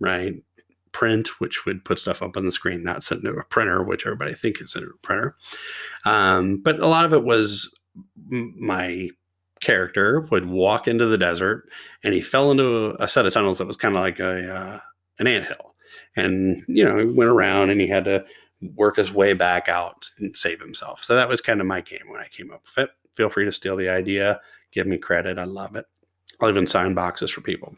right? 0.00 0.34
Print, 0.96 1.28
which 1.40 1.66
would 1.66 1.84
put 1.84 1.98
stuff 1.98 2.22
up 2.22 2.38
on 2.38 2.46
the 2.46 2.50
screen, 2.50 2.82
not 2.82 3.04
send 3.04 3.22
to 3.22 3.32
a 3.32 3.44
printer, 3.44 3.82
which 3.82 4.06
everybody 4.06 4.32
thinks 4.32 4.62
is 4.62 4.76
a 4.76 4.80
printer. 5.02 5.36
Um, 6.06 6.62
but 6.64 6.80
a 6.80 6.86
lot 6.86 7.04
of 7.04 7.12
it 7.12 7.22
was 7.22 7.70
my 8.30 9.10
character 9.60 10.26
would 10.30 10.46
walk 10.46 10.88
into 10.88 11.04
the 11.04 11.18
desert 11.18 11.68
and 12.02 12.14
he 12.14 12.22
fell 12.22 12.50
into 12.50 12.96
a, 12.98 13.04
a 13.04 13.08
set 13.08 13.26
of 13.26 13.34
tunnels 13.34 13.58
that 13.58 13.66
was 13.66 13.76
kind 13.76 13.94
of 13.94 14.00
like 14.00 14.18
a 14.20 14.50
uh, 14.50 14.80
an 15.18 15.26
anthill. 15.26 15.74
And, 16.16 16.64
you 16.66 16.82
know, 16.82 16.96
he 16.96 17.12
went 17.12 17.30
around 17.30 17.68
and 17.68 17.78
he 17.78 17.86
had 17.86 18.06
to 18.06 18.24
work 18.74 18.96
his 18.96 19.12
way 19.12 19.34
back 19.34 19.68
out 19.68 20.10
and 20.18 20.34
save 20.34 20.60
himself. 20.60 21.04
So 21.04 21.14
that 21.14 21.28
was 21.28 21.42
kind 21.42 21.60
of 21.60 21.66
my 21.66 21.82
game 21.82 22.08
when 22.08 22.22
I 22.22 22.28
came 22.28 22.50
up 22.50 22.62
with 22.64 22.86
it. 22.86 22.90
Feel 23.12 23.28
free 23.28 23.44
to 23.44 23.52
steal 23.52 23.76
the 23.76 23.90
idea, 23.90 24.40
give 24.72 24.86
me 24.86 24.96
credit. 24.96 25.38
I 25.38 25.44
love 25.44 25.76
it. 25.76 25.84
I'll 26.40 26.48
even 26.48 26.66
sign 26.66 26.94
boxes 26.94 27.30
for 27.30 27.42
people. 27.42 27.76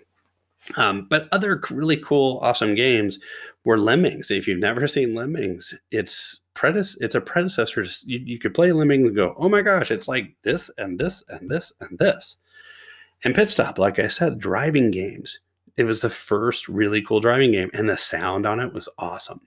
Um, 0.76 1.06
but 1.08 1.28
other 1.32 1.62
really 1.70 1.96
cool, 1.96 2.38
awesome 2.42 2.74
games 2.74 3.18
were 3.64 3.78
Lemmings. 3.78 4.30
If 4.30 4.46
you've 4.46 4.58
never 4.58 4.88
seen 4.88 5.14
Lemmings, 5.14 5.74
it's 5.90 6.40
predece- 6.54 6.98
it's 7.00 7.14
a 7.14 7.20
predecessor. 7.20 7.84
You, 8.04 8.20
you 8.24 8.38
could 8.38 8.54
play 8.54 8.72
Lemmings 8.72 9.06
and 9.06 9.16
go, 9.16 9.34
oh 9.38 9.48
my 9.48 9.62
gosh, 9.62 9.90
it's 9.90 10.08
like 10.08 10.34
this 10.42 10.70
and 10.78 10.98
this 10.98 11.22
and 11.28 11.50
this 11.50 11.72
and 11.80 11.98
this. 11.98 12.36
And 13.24 13.34
Pit 13.34 13.50
Stop, 13.50 13.78
like 13.78 13.98
I 13.98 14.08
said, 14.08 14.38
driving 14.38 14.90
games. 14.90 15.40
It 15.76 15.84
was 15.84 16.00
the 16.00 16.10
first 16.10 16.68
really 16.68 17.02
cool 17.02 17.20
driving 17.20 17.52
game, 17.52 17.70
and 17.72 17.88
the 17.88 17.96
sound 17.96 18.46
on 18.46 18.60
it 18.60 18.72
was 18.72 18.88
awesome. 18.98 19.40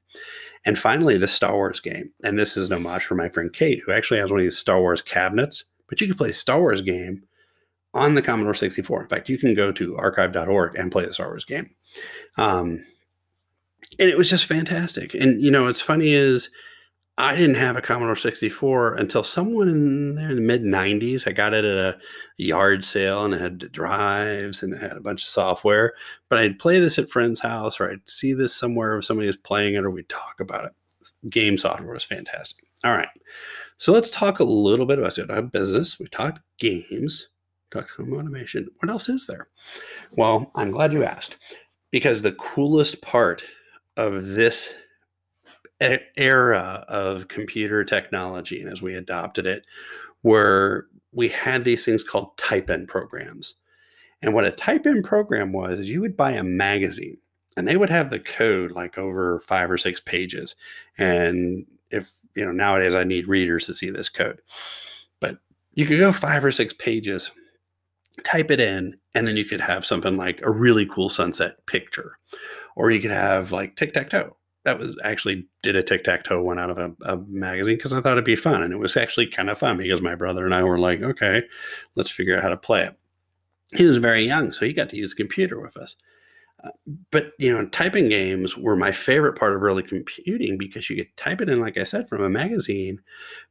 And 0.66 0.78
finally, 0.78 1.18
the 1.18 1.28
Star 1.28 1.54
Wars 1.54 1.80
game. 1.80 2.12
And 2.24 2.38
this 2.38 2.56
is 2.56 2.70
an 2.70 2.74
homage 2.74 3.06
for 3.06 3.16
my 3.16 3.30
friend 3.30 3.52
Kate, 3.52 3.82
who 3.86 3.92
actually 3.92 4.20
has 4.20 4.30
one 4.30 4.40
of 4.40 4.46
these 4.46 4.58
Star 4.58 4.80
Wars 4.80 5.02
cabinets. 5.02 5.64
But 5.90 6.00
you 6.00 6.08
could 6.08 6.18
play 6.18 6.32
Star 6.32 6.60
Wars 6.60 6.82
game 6.82 7.24
on 7.94 8.16
the 8.16 8.22
Commodore 8.22 8.54
64. 8.54 9.02
In 9.02 9.08
fact, 9.08 9.30
you 9.30 9.38
can 9.38 9.54
go 9.54 9.72
to 9.72 9.98
archive.org 9.98 10.78
and 10.78 10.92
play 10.92 11.06
the 11.06 11.14
Star 11.14 11.28
Wars 11.28 11.46
game. 11.46 11.70
Um, 12.38 12.86
and 14.00 14.10
it 14.10 14.18
was 14.18 14.30
just 14.30 14.46
fantastic. 14.46 15.14
And, 15.14 15.42
you 15.42 15.52
know, 15.52 15.64
what's 15.64 15.82
funny 15.82 16.14
is 16.14 16.50
I 17.18 17.36
didn't 17.36 17.56
have 17.56 17.76
a 17.76 17.82
Commodore 17.82 18.16
64 18.16 18.96
until 18.96 19.24
someone 19.24 19.68
in 19.68 20.16
the 20.16 20.42
mid 20.42 20.64
90s. 20.64 21.28
I 21.28 21.34
got 21.34 21.54
it 21.54 21.66
at 21.66 21.78
a 21.78 22.00
yard 22.38 22.86
sale 22.86 23.26
and 23.26 23.34
it 23.34 23.42
had 23.42 23.72
drives 23.72 24.64
and 24.64 24.74
it 24.74 24.80
had 24.80 24.94
a 24.94 25.02
bunch 25.02 25.24
of 25.24 25.30
software. 25.30 25.94
But 26.30 26.40
I'd 26.40 26.60
play 26.60 26.80
this 26.80 26.98
at 26.98 27.10
friend's 27.10 27.42
house 27.42 27.80
or 27.80 27.92
I'd 27.92 28.10
see 28.10 28.34
this 28.34 28.56
somewhere 28.56 28.98
if 28.98 29.06
somebody 29.06 29.28
was 29.28 29.38
playing 29.38 29.76
it 29.76 29.84
or 29.84 29.92
we'd 29.92 30.10
talk 30.10 30.40
about 30.40 30.66
it. 30.66 30.72
Game 31.30 31.58
software 31.58 31.94
was 31.94 32.04
fantastic. 32.04 32.64
All 32.84 32.94
right. 32.94 33.10
So 33.78 33.92
let's 33.92 34.10
talk 34.10 34.40
a 34.40 34.44
little 34.44 34.86
bit 34.86 35.00
about 35.00 35.18
it. 35.18 35.52
business. 35.52 36.00
We 36.00 36.08
talked 36.08 36.40
games, 36.60 37.28
automation. 37.76 38.68
What 38.80 38.90
else 38.90 39.10
is 39.10 39.28
there? 39.28 39.48
Well, 40.12 40.52
I'm 40.56 40.72
glad 40.72 40.94
you 40.94 41.04
asked 41.04 41.38
because 41.92 42.22
the 42.22 42.34
coolest 42.34 43.02
part 43.02 43.44
of 43.98 44.30
this 44.30 44.74
era 46.16 46.86
of 46.88 47.28
computer 47.28 47.84
technology 47.84 48.62
and 48.62 48.72
as 48.72 48.82
we 48.82 48.94
adopted 48.94 49.48
it 49.48 49.66
were 50.22 50.88
we 51.12 51.28
had 51.28 51.64
these 51.64 51.84
things 51.84 52.04
called 52.04 52.38
type 52.38 52.70
in 52.70 52.86
programs 52.86 53.56
and 54.22 54.34
what 54.34 54.46
a 54.46 54.52
type 54.52 54.86
in 54.86 55.02
program 55.02 55.52
was 55.52 55.80
is 55.80 55.90
you 55.90 56.00
would 56.00 56.16
buy 56.16 56.32
a 56.32 56.44
magazine 56.44 57.18
and 57.58 57.68
they 57.68 57.78
would 57.78 57.90
have 57.90 58.12
the 58.12 58.20
code 58.20 58.72
like 58.72 59.00
over 59.00 59.40
five 59.48 59.72
or 59.72 59.78
six 59.78 60.00
pages 60.00 60.56
and 61.00 61.66
if 61.90 62.12
you 62.36 62.46
know 62.46 62.52
nowadays 62.52 62.94
i 62.94 63.04
need 63.04 63.28
readers 63.28 63.66
to 63.66 63.74
see 63.74 63.90
this 63.90 64.08
code 64.08 64.40
but 65.20 65.40
you 65.74 65.88
could 65.88 66.00
go 66.00 66.14
five 66.14 66.44
or 66.44 66.52
six 66.52 66.76
pages 66.76 67.32
type 68.24 68.52
it 68.52 68.60
in 68.60 68.94
and 69.16 69.28
then 69.28 69.38
you 69.38 69.46
could 69.46 69.62
have 69.62 69.86
something 69.86 70.18
like 70.18 70.42
a 70.42 70.52
really 70.52 70.86
cool 70.86 71.10
sunset 71.10 71.66
picture 71.66 72.18
or 72.76 72.92
you 72.92 73.00
could 73.00 73.12
have 73.12 73.52
like 73.52 73.76
tic-tac-toe 73.76 74.36
that 74.64 74.78
was 74.78 74.96
actually 75.04 75.48
did 75.64 75.76
a 75.76 75.84
tic 75.84 76.04
tac 76.04 76.24
toe 76.24 76.42
one 76.42 76.60
out 76.60 76.70
of 76.70 76.78
a, 76.78 76.94
a 77.04 77.18
magazine 77.28 77.76
because 77.76 77.94
I 77.94 78.02
thought 78.02 78.14
it'd 78.14 78.26
be 78.26 78.36
fun, 78.36 78.62
and 78.62 78.74
it 78.74 78.78
was 78.78 78.96
actually 78.96 79.28
kind 79.28 79.50
of 79.50 79.58
fun 79.58 79.78
because 79.78 80.02
my 80.02 80.16
brother 80.16 80.46
and 80.46 80.54
I 80.54 80.64
were 80.64 80.80
like, 80.80 81.02
okay, 81.02 81.44
let's 81.96 82.12
figure 82.12 82.38
out 82.38 82.44
how 82.44 82.50
to 82.50 82.58
play 82.58 82.84
it. 82.84 82.98
He 83.74 83.86
was 83.86 83.98
very 83.98 84.24
young, 84.24 84.52
so 84.52 84.66
he 84.66 84.74
got 84.74 84.90
to 84.90 84.98
use 84.98 85.14
a 85.14 85.16
computer 85.16 85.60
with 85.60 85.78
us. 85.78 85.96
But 87.12 87.32
you 87.40 87.52
know, 87.52 87.66
typing 87.68 88.10
games 88.10 88.58
were 88.58 88.76
my 88.76 88.92
favorite 88.92 89.38
part 89.38 89.56
of 89.56 89.64
early 89.64 89.84
computing 89.84 90.58
because 90.58 90.90
you 90.90 90.96
could 90.96 91.16
type 91.18 91.42
it 91.42 91.50
in, 91.50 91.60
like 91.60 91.78
I 91.78 91.84
said, 91.84 92.08
from 92.08 92.24
a 92.24 92.30
magazine. 92.30 93.00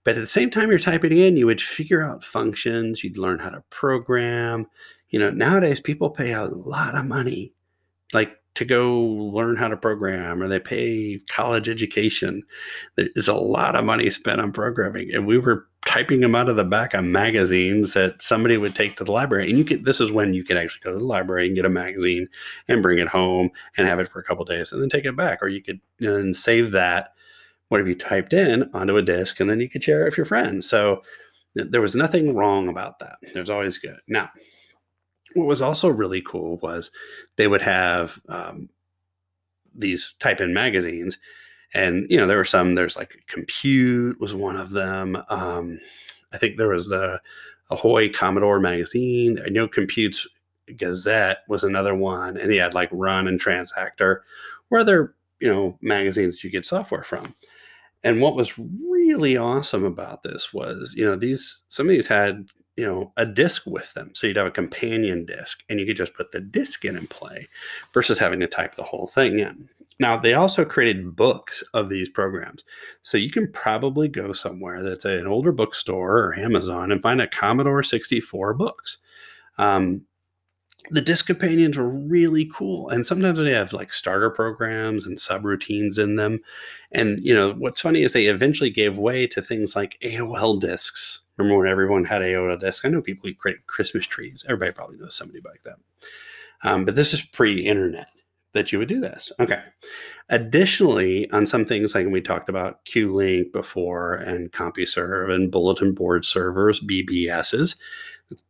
But 0.05 0.17
at 0.17 0.21
the 0.21 0.27
same 0.27 0.51
time 0.51 0.71
you're 0.71 0.79
typing 0.79 1.17
in, 1.17 1.37
you 1.37 1.47
would 1.47 1.61
figure 1.61 2.03
out 2.03 2.25
functions, 2.25 3.03
you'd 3.03 3.19
learn 3.19 3.39
how 3.39 3.51
to 3.51 3.63
program. 3.71 4.67
You 5.09 5.19
know, 5.19 5.31
nowadays 5.31 5.81
people 5.81 6.11
pay 6.11 6.33
a 6.33 6.45
lot 6.45 6.95
of 6.95 7.05
money, 7.05 7.53
like 8.13 8.37
to 8.55 8.65
go 8.65 9.01
learn 9.01 9.57
how 9.57 9.69
to 9.69 9.77
program 9.77 10.43
or 10.43 10.49
they 10.49 10.61
pay 10.61 11.21
college 11.31 11.69
education. 11.69 12.43
There's 12.97 13.29
a 13.29 13.35
lot 13.35 13.77
of 13.77 13.85
money 13.85 14.11
spent 14.11 14.41
on 14.41 14.53
programming. 14.53 15.13
And 15.13 15.27
we 15.27 15.39
were 15.39 15.67
typing 15.91 16.21
them 16.21 16.37
out 16.37 16.49
of 16.49 16.55
the 16.55 16.63
back 16.63 16.95
of 16.95 17.03
magazines 17.03 17.95
that 17.95 18.23
somebody 18.23 18.57
would 18.57 18.77
take 18.77 18.97
to 18.97 19.03
the 19.03 19.11
library. 19.11 19.49
And 19.49 19.59
you 19.59 19.65
could 19.65 19.85
this 19.85 20.01
is 20.01 20.13
when 20.13 20.35
you 20.35 20.45
could 20.45 20.57
actually 20.57 20.83
go 20.85 20.93
to 20.93 20.99
the 20.99 21.05
library 21.05 21.49
and 21.49 21.57
get 21.57 21.65
a 21.65 21.69
magazine 21.69 22.29
and 22.69 22.81
bring 22.81 23.01
it 23.01 23.09
home 23.09 23.51
and 23.77 23.89
have 23.89 23.99
it 23.99 24.09
for 24.09 24.21
a 24.21 24.23
couple 24.23 24.45
days 24.45 24.71
and 24.71 24.81
then 24.81 24.89
take 24.89 25.05
it 25.05 25.17
back. 25.17 25.43
Or 25.43 25.49
you 25.49 25.61
could 25.61 25.81
then 25.99 26.33
save 26.33 26.71
that 26.71 27.13
whatever 27.71 27.89
you 27.89 27.97
typed 27.97 28.33
in 28.33 28.71
onto 28.73 28.97
a 28.99 29.03
disk 29.03 29.41
and 29.41 29.51
then 29.51 29.59
you 29.59 29.69
could 29.69 29.83
share 29.83 30.03
it 30.03 30.05
with 30.05 30.17
your 30.17 30.27
friends. 30.27 30.69
So 30.69 31.03
there 31.57 31.81
was 31.81 31.97
nothing 31.97 32.37
wrong 32.37 32.69
about 32.69 33.01
that. 33.01 33.17
There's 33.35 33.51
always 33.51 33.77
good. 33.77 33.99
Now, 34.07 34.31
what 35.35 35.49
was 35.49 35.61
also 35.61 35.89
really 35.89 36.23
cool 36.23 36.59
was 36.59 36.93
they 37.35 37.49
would 37.49 37.63
have 37.63 38.21
um, 38.29 38.69
these 39.75 40.15
type 40.21 40.41
in 40.41 40.55
magazines 40.55 41.19
and 41.75 42.07
you 42.11 42.17
know 42.17 42.27
there 42.27 42.37
were 42.37 42.45
some 42.45 42.75
there's 42.75 42.97
like 42.97 43.23
compute 43.29 44.21
was 44.21 44.35
one 44.35 44.57
of 44.57 44.71
them 44.71 45.17
um, 45.29 45.79
i 46.33 46.39
think 46.39 46.57
there 46.57 46.69
was 46.69 46.89
the 46.89 47.21
ahoy 47.71 48.09
commodore 48.09 48.61
magazine. 48.61 49.39
I 49.45 49.49
know 49.49 49.67
compute's 49.69 50.27
gazette 50.77 51.39
was 51.49 51.65
another 51.65 51.95
one 51.97 52.37
and 52.37 52.53
he 52.53 52.59
had 52.59 52.75
like 52.75 52.89
run 52.93 53.27
and 53.27 53.41
transactor 53.41 54.21
where 54.69 54.81
other 54.81 55.17
you 55.41 55.49
know 55.49 55.77
magazines 55.81 56.45
you 56.45 56.51
get 56.51 56.67
software 56.67 57.05
from. 57.05 57.35
And 58.03 58.21
what 58.21 58.35
was 58.35 58.59
really 58.59 59.37
awesome 59.37 59.85
about 59.85 60.23
this 60.23 60.53
was 60.53 60.95
you 60.97 61.05
know 61.05 61.17
these 61.17 61.63
some 61.69 61.87
of 61.87 61.93
these 61.93 62.07
had 62.07 62.47
you 62.77 62.87
know 62.87 63.13
a 63.17 63.27
disc 63.27 63.63
with 63.67 63.93
them. 63.95 64.11
So 64.15 64.27
you'd 64.27 64.37
have 64.37 64.47
a 64.47 64.53
companion 64.53 65.25
disc 65.25 65.63
and 65.69 65.81
you 65.81 65.87
could 65.87 65.97
just 65.97 66.15
put 66.15 66.33
the 66.33 66.41
disc 66.41 66.85
in 66.85 66.97
and 66.97 67.09
play 67.09 67.49
versus 67.93 68.19
having 68.19 68.41
to 68.41 68.47
type 68.47 68.75
the 68.75 68.83
whole 68.83 69.07
thing 69.07 69.39
in 69.39 69.69
now 70.01 70.17
they 70.17 70.35
also 70.35 70.65
created 70.65 71.15
books 71.15 71.63
of 71.75 71.89
these 71.89 72.09
programs 72.09 72.65
so 73.03 73.17
you 73.17 73.31
can 73.31 73.51
probably 73.53 74.09
go 74.09 74.33
somewhere 74.33 74.83
that's 74.83 75.05
an 75.05 75.27
older 75.27 75.53
bookstore 75.53 76.19
or 76.19 76.39
amazon 76.39 76.91
and 76.91 77.03
find 77.03 77.21
a 77.21 77.29
commodore 77.29 77.83
64 77.83 78.55
books 78.55 78.99
um, 79.59 80.05
the 80.91 81.03
disc 81.03 81.27
companions 81.27 81.77
were 81.77 81.89
really 81.89 82.51
cool 82.53 82.89
and 82.89 83.07
sometimes 83.07 83.39
they 83.39 83.53
have 83.53 83.73
like 83.73 83.93
starter 83.93 84.31
programs 84.31 85.07
and 85.07 85.19
subroutines 85.19 85.99
in 85.99 86.17
them 86.17 86.41
and 86.91 87.21
you 87.21 87.35
know 87.35 87.53
what's 87.53 87.81
funny 87.81 88.03
is 88.03 88.13
they 88.13 88.27
eventually 88.27 88.71
gave 88.71 88.97
way 88.97 89.27
to 89.27 89.43
things 89.43 89.77
like 89.77 89.99
aol 90.03 90.61
discs 90.61 91.21
Remember 91.41 91.59
when 91.59 91.69
everyone 91.71 92.05
had 92.05 92.21
AOL 92.21 92.61
disc? 92.61 92.85
I 92.85 92.91
know 92.91 93.01
people 93.01 93.27
who 93.27 93.35
create 93.35 93.67
Christmas 93.67 94.07
trees. 94.07 94.45
Everybody 94.47 94.73
probably 94.73 94.99
knows 94.99 95.17
somebody 95.17 95.41
like 95.43 95.63
that. 95.63 95.77
Um, 96.63 96.85
but 96.85 96.97
this 96.97 97.15
is 97.15 97.23
pre-internet 97.23 98.09
that 98.53 98.73
you 98.73 98.79
would 98.79 98.89
do 98.89 99.01
this. 99.01 99.31
Okay. 99.41 99.63
Additionally, 100.29 101.31
on 101.33 101.47
some 101.47 101.65
things 101.65 101.95
like 101.95 102.07
we 102.07 102.21
talked 102.21 102.49
about 102.49 102.85
Q-Link 102.85 103.53
before 103.53 104.15
and 104.15 104.53
CompuServe 104.53 105.33
and 105.33 105.51
bulletin 105.51 105.93
board 105.93 106.25
servers, 106.25 106.81
BBSs. 106.81 107.77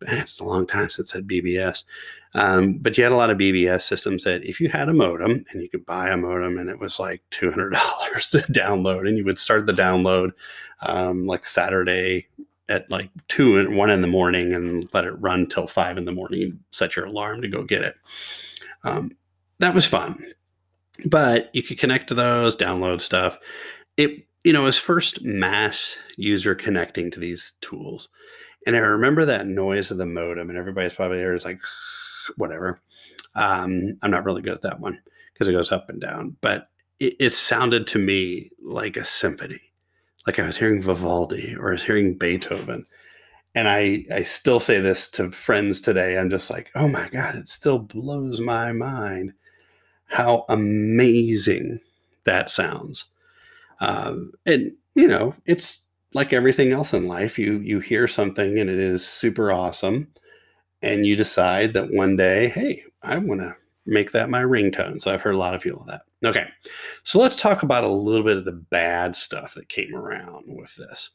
It's 0.03 0.41
a 0.41 0.45
long 0.45 0.67
time 0.67 0.91
since 0.91 1.13
I 1.13 1.19
said 1.19 1.29
BBS. 1.29 1.85
Um, 2.35 2.75
but 2.79 2.97
you 2.97 3.03
had 3.03 3.13
a 3.13 3.17
lot 3.17 3.31
of 3.31 3.39
BBS 3.39 3.83
systems 3.83 4.25
that 4.25 4.45
if 4.45 4.61
you 4.61 4.69
had 4.69 4.89
a 4.89 4.95
modem 4.95 5.45
and 5.51 5.63
you 5.63 5.69
could 5.69 5.85
buy 5.85 6.11
a 6.11 6.17
modem 6.17 6.59
and 6.59 6.69
it 6.69 6.79
was 6.79 7.01
like 7.01 7.23
$200 7.31 7.71
to 8.31 8.39
download 8.53 9.09
and 9.09 9.17
you 9.17 9.25
would 9.25 9.39
start 9.39 9.67
the 9.67 9.73
download 9.73 10.33
um, 10.83 11.27
like 11.27 11.45
Saturday 11.45 12.29
at 12.69 12.89
like 12.91 13.11
two 13.29 13.59
and 13.59 13.77
one 13.77 13.91
in 13.91 14.01
the 14.01 14.07
morning 14.07 14.55
and 14.55 14.89
let 14.93 15.05
it 15.05 15.13
run 15.13 15.47
till 15.47 15.67
five 15.67 15.99
in 15.99 16.05
the 16.05 16.13
morning. 16.13 16.59
Set 16.71 16.95
your 16.95 17.07
alarm 17.07 17.43
to 17.43 17.49
go 17.49 17.65
get 17.65 17.83
it. 17.83 17.97
Um, 18.85 19.11
that 19.61 19.75
was 19.75 19.87
fun, 19.87 20.23
but 21.07 21.51
you 21.55 21.63
could 21.63 21.79
connect 21.79 22.09
to 22.09 22.15
those, 22.15 22.57
download 22.57 23.01
stuff. 23.01 23.39
It 23.97 24.27
you 24.45 24.53
know 24.53 24.65
was 24.65 24.79
first 24.79 25.23
mass 25.23 25.97
user 26.17 26.55
connecting 26.55 27.11
to 27.13 27.21
these 27.21 27.53
tools, 27.61 28.09
and 28.67 28.77
I 28.77 28.81
remember 28.81 29.25
that 29.25 29.47
noise 29.47 29.91
of 29.91 29.99
the 29.99 30.07
modem, 30.07 30.51
and 30.51 30.59
everybody's 30.59 30.95
probably 30.95 31.19
there 31.19 31.35
is 31.35 31.45
like 31.45 31.61
whatever. 32.37 32.81
Um, 33.37 33.97
I'm 34.03 34.11
not 34.11 34.25
really 34.25 34.43
good 34.43 34.55
at 34.55 34.63
that 34.63 34.81
one 34.81 35.01
because 35.33 35.47
it 35.47 35.53
goes 35.53 35.73
up 35.73 35.89
and 35.89 36.01
down, 36.01 36.37
but 36.41 36.69
it, 36.99 37.15
it 37.21 37.31
sounded 37.31 37.87
to 37.89 37.99
me 37.99 38.51
like 38.61 38.97
a 38.97 39.05
symphony 39.05 39.71
like 40.27 40.39
I 40.39 40.47
was 40.47 40.57
hearing 40.57 40.83
Vivaldi 40.83 41.57
or 41.59 41.71
I 41.71 41.73
was 41.73 41.83
hearing 41.83 42.17
Beethoven. 42.17 42.87
And 43.55 43.69
I, 43.69 44.05
I 44.13 44.23
still 44.23 44.61
say 44.61 44.79
this 44.79 45.09
to 45.13 45.31
friends 45.33 45.81
today. 45.81 46.17
I'm 46.17 46.31
just 46.31 46.51
like, 46.51 46.71
oh 46.77 46.89
my 46.89 47.09
God, 47.09 47.35
it 47.35 47.49
still 47.49 47.79
blows 47.79 48.41
my 48.41 48.73
mind 48.73 49.33
how 50.11 50.45
amazing 50.49 51.81
that 52.25 52.51
sounds. 52.51 53.07
Um, 53.81 54.33
and, 54.45 54.73
you 54.95 55.07
know, 55.07 55.35
it's 55.47 55.81
like 56.13 56.33
everything 56.33 56.73
else 56.73 56.93
in 56.93 57.07
life. 57.07 57.39
You, 57.39 57.59
you 57.61 57.81
hear 57.81 58.09
something 58.09 58.59
and 58.59 58.69
it 58.69 58.79
is 58.79 59.07
super 59.07 59.53
awesome. 59.53 60.09
And 60.83 61.07
you 61.07 61.17
decide 61.17 61.75
that 61.75 61.93
one 61.93 62.17
day, 62.17 62.49
hey, 62.49 62.85
I 63.03 63.19
want 63.19 63.41
to 63.41 63.55
make 63.87 64.13
that 64.13 64.31
my 64.31 64.43
ringtone. 64.43 65.01
So 65.01 65.13
I've 65.13 65.21
heard 65.21 65.35
a 65.35 65.39
lot 65.39 65.55
of 65.55 65.61
people 65.61 65.85
that. 65.89 66.03
Okay, 66.23 66.47
so 67.03 67.19
let's 67.19 67.37
talk 67.37 67.63
about 67.63 67.85
a 67.85 67.89
little 67.89 68.25
bit 68.25 68.37
of 68.37 68.45
the 68.45 68.53
bad 68.53 69.17
stuff 69.17 69.55
that 69.55 69.71
came 69.71 69.95
around 69.95 70.45
with 70.49 70.75
this 70.77 71.11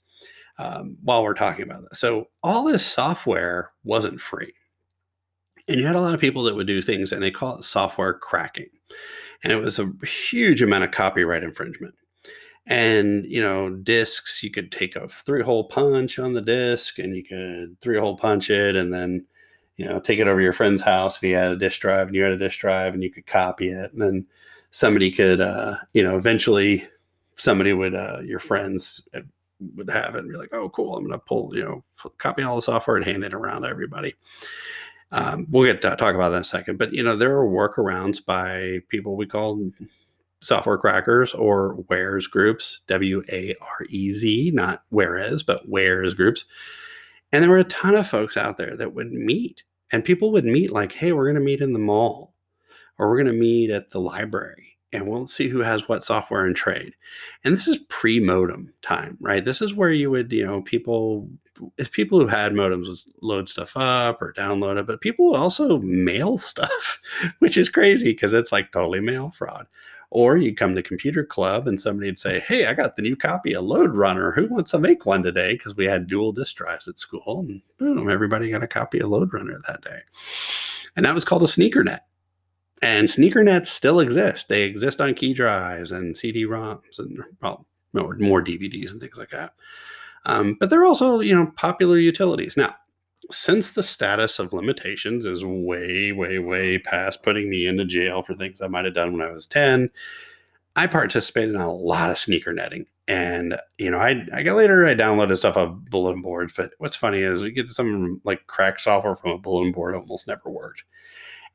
um, 0.58 0.98
while 1.04 1.24
we're 1.24 1.36
talking 1.36 1.64
about 1.64 1.84
this. 1.84 2.00
So 2.00 2.30
all 2.42 2.64
this 2.64 2.84
software 2.86 3.72
wasn't 3.84 4.20
free. 4.20 4.54
And 5.68 5.80
you 5.80 5.86
had 5.86 5.96
a 5.96 6.02
lot 6.02 6.14
of 6.14 6.22
people 6.22 6.44
that 6.44 6.56
would 6.56 6.68
do 6.68 6.82
things 6.82 7.12
and 7.12 7.24
they 7.24 7.32
call 7.32 7.58
it 7.58 7.64
software 7.64 8.14
cracking. 8.14 8.70
And 9.44 9.52
it 9.52 9.58
was 9.58 9.80
a 9.80 9.92
huge 10.06 10.62
amount 10.62 10.84
of 10.84 10.92
copyright 10.92 11.44
infringement. 11.44 11.96
And, 12.68 13.26
you 13.26 13.42
know, 13.42 13.70
discs, 13.70 14.42
you 14.42 14.50
could 14.50 14.72
take 14.72 14.96
a 14.96 15.08
three 15.26 15.44
hole 15.44 15.66
punch 15.66 16.18
on 16.18 16.34
the 16.34 16.42
disc 16.42 16.98
and 17.00 17.16
you 17.16 17.24
could 17.24 17.80
three 17.82 17.98
hole 17.98 18.18
punch 18.18 18.50
it 18.50 18.76
and 18.76 18.92
then 18.92 19.26
you 19.78 19.86
know, 19.86 20.00
take 20.00 20.20
it 20.20 20.28
over 20.28 20.42
your 20.42 20.54
friend's 20.54 20.82
house 20.82 21.18
if 21.18 21.22
he 21.22 21.32
had 21.32 21.52
a 21.52 21.58
disk 21.58 21.82
drive 21.82 22.08
and 22.08 22.16
you 22.16 22.24
had 22.24 22.32
a 22.32 22.38
disk 22.38 22.60
drive 22.60 22.94
and 22.94 23.04
you 23.04 23.12
could 23.12 23.26
copy 23.26 23.70
it. 23.70 23.92
And 23.92 24.02
then 24.02 24.28
somebody 24.72 25.12
could, 25.12 25.42
uh, 25.42 25.78
you 25.94 26.04
know, 26.04 26.18
eventually 26.18 26.88
somebody 27.36 27.74
would, 27.74 27.94
uh, 27.94 28.20
your 28.24 28.40
friends 28.40 29.06
uh, 29.14 29.22
would 29.76 29.90
have 29.90 30.16
it 30.16 30.20
and 30.20 30.30
be 30.30 30.38
like, 30.38 30.54
oh, 30.54 30.70
cool, 30.70 30.96
I'm 30.96 31.04
going 31.06 31.12
to 31.12 31.26
pull, 31.26 31.56
you 31.56 31.64
know, 31.64 31.84
copy 32.18 32.44
all 32.44 32.56
the 32.56 32.62
software 32.62 32.96
and 32.96 33.06
hand 33.06 33.24
it 33.24 33.34
around 33.34 33.64
to 33.64 33.68
everybody. 33.68 34.14
Um, 35.16 35.48
we'll 35.50 35.66
get 35.66 35.82
to 35.82 35.96
talk 35.96 36.14
about 36.14 36.30
that 36.30 36.38
in 36.38 36.42
a 36.42 36.46
second. 36.46 36.78
But, 36.78 36.94
you 36.94 37.02
know, 37.02 37.16
there 37.16 37.38
are 37.38 37.48
workarounds 37.48 38.24
by 38.24 38.82
people 38.90 39.16
we 39.16 39.26
call 39.26 39.72
software 40.42 40.78
crackers 40.78 41.34
or 41.34 41.76
wares 41.90 42.28
groups, 42.28 42.82
W 42.88 43.24
A 43.32 43.56
R 43.62 43.86
E 43.90 44.14
Z, 44.14 44.52
not 44.54 44.84
whereas, 44.90 45.42
but 45.42 45.68
wares 45.68 46.14
groups 46.14 46.46
and 47.36 47.44
there 47.44 47.52
were 47.52 47.58
a 47.58 47.66
ton 47.66 47.96
of 47.96 48.08
folks 48.08 48.38
out 48.38 48.56
there 48.56 48.78
that 48.78 48.94
would 48.94 49.12
meet, 49.12 49.64
and 49.92 50.06
people 50.06 50.32
would 50.32 50.46
meet 50.46 50.72
like, 50.72 50.94
hey, 50.94 51.12
we're 51.12 51.26
going 51.26 51.36
to 51.36 51.42
meet 51.42 51.60
in 51.60 51.74
the 51.74 51.80
mall, 51.80 52.34
or 52.98 53.10
we're 53.10 53.22
going 53.22 53.34
to 53.34 53.38
meet 53.38 53.70
at 53.72 53.90
the 53.90 54.00
library, 54.00 54.78
and 54.94 55.06
we'll 55.06 55.28
see 55.28 55.50
who 55.50 55.60
has 55.60 55.90
what 55.90 56.06
software 56.06 56.46
and 56.46 56.56
trade. 56.56 56.94
And 57.44 57.54
this 57.54 57.68
is 57.68 57.80
pre 57.90 58.22
modem 58.22 58.72
time, 58.82 59.18
right? 59.20 59.44
This 59.44 59.62
is 59.62 59.74
where 59.74 59.92
you 59.92 60.10
would, 60.12 60.32
you 60.32 60.46
know, 60.46 60.62
people, 60.62 61.28
if 61.78 61.92
people 61.92 62.20
who 62.20 62.28
had 62.28 62.54
modems 62.54 62.88
would 62.88 63.00
load 63.22 63.50
stuff 63.50 63.74
up 63.76 64.22
or 64.22 64.34
download 64.34 64.80
it, 64.80 64.88
but 64.88 65.02
people 65.02 65.32
would 65.32 65.40
also 65.40 65.80
mail 65.80 66.38
stuff, 66.38 67.02
which 67.40 67.58
is 67.58 67.70
crazy 67.70 68.12
because 68.12 68.34
it's 68.34 68.52
like 68.52 68.72
totally 68.72 69.00
mail 69.00 69.32
fraud. 69.32 69.68
Or 70.12 70.38
you'd 70.38 70.58
come 70.58 70.76
to 70.76 70.84
Computer 70.84 71.26
Club 71.26 71.68
and 71.68 71.82
somebody'd 71.82 72.20
say, 72.20 72.40
Hey, 72.40 72.68
I 72.68 72.74
got 72.74 72.96
the 72.96 73.02
new 73.02 73.16
copy 73.16 73.54
of 73.54 73.66
Lode 73.66 73.94
Runner. 73.94 74.32
Who 74.32 74.48
wants 74.48 74.72
to 74.72 74.80
make 74.80 75.06
one 75.06 75.24
today? 75.24 75.56
Because 75.56 75.76
we 75.76 75.86
had 75.86 76.08
dual 76.08 76.32
disk 76.32 76.56
drives 76.56 76.88
at 76.88 77.00
school. 77.00 77.40
And 77.40 77.62
boom, 77.78 78.10
everybody 78.10 78.50
got 78.50 78.64
a 78.64 78.68
copy 78.68 79.00
of 79.00 79.10
Lode 79.10 79.34
Runner 79.34 79.58
that 79.68 79.82
day. 79.82 80.00
And 80.96 81.06
that 81.06 81.14
was 81.14 81.26
called 81.26 81.44
a 81.44 81.48
sneaker 81.48 81.84
net. 81.84 82.06
And 82.82 83.10
sneaker 83.10 83.44
nets 83.44 83.70
still 83.70 84.00
exist. 84.00 84.48
They 84.48 84.64
exist 84.64 85.02
on 85.02 85.16
key 85.16 85.34
drives 85.34 85.92
and 85.92 86.16
CD 86.16 86.46
ROMs 86.46 87.00
and 87.00 87.24
well, 87.42 87.66
more, 87.94 88.16
more 88.16 88.44
DVDs 88.44 88.92
and 88.92 89.02
things 89.02 89.18
like 89.18 89.32
that. 89.32 89.54
Um, 90.26 90.58
but 90.60 90.70
they're 90.70 90.86
also, 90.86 91.20
you 91.20 91.36
know, 91.36 91.52
popular 91.56 91.98
utilities. 91.98 92.58
Now, 92.58 92.76
since 93.32 93.72
the 93.72 93.84
status 93.84 94.40
of 94.40 94.54
limitations 94.54 95.26
is 95.26 95.44
way, 95.44 96.12
way, 96.12 96.40
way 96.40 96.78
past 96.78 97.24
putting 97.24 97.50
me 97.50 97.68
into 97.68 97.86
jail 97.86 98.22
for 98.22 98.34
things 98.34 98.62
I 98.62 98.68
might 98.68 98.86
have 98.86 98.94
done 98.94 99.14
when 99.14 99.28
I 99.28 99.32
was 99.32 99.48
10, 99.48 99.90
I 100.76 100.88
participated 100.88 101.56
in 101.56 101.62
a 101.62 101.74
lot 101.74 102.10
of 102.10 102.18
sneaker 102.18 102.54
netting. 102.54 102.86
And, 103.08 103.58
you 103.78 103.92
know, 103.92 104.00
I, 104.00 104.26
I 104.34 104.44
got 104.44 104.56
later, 104.56 104.86
I 104.86 104.96
downloaded 104.96 105.38
stuff 105.38 105.58
off 105.58 105.78
bulletin 105.90 106.22
boards. 106.22 106.54
But 106.56 106.74
what's 106.80 106.96
funny 106.96 107.22
is 107.22 107.42
we 107.42 107.52
get 107.52 107.70
some 107.70 108.20
like 108.24 108.48
crack 108.48 108.80
software 108.80 109.16
from 109.16 109.32
a 109.32 109.38
bulletin 109.38 109.72
board, 109.72 109.96
almost 109.96 110.28
never 110.28 110.50
worked. 110.50 110.84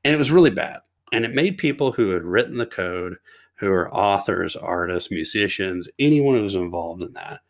And 0.05 0.15
it 0.15 0.19
was 0.19 0.31
really 0.31 0.51
bad. 0.51 0.81
And 1.13 1.25
it 1.25 1.35
made 1.35 1.59
people 1.59 1.93
who 1.93 2.11
had 2.11 2.23
written 2.23 2.57
the 2.57 2.67
code, 2.67 3.17
who 3.57 3.69
are 3.71 3.93
authors, 3.93 4.57
artists, 4.57 5.11
musicians, 5.11 5.89
anyone 5.99 6.37
who 6.37 6.43
was 6.43 6.55
involved 6.55 7.03
in 7.03 7.13
that, 7.15 7.41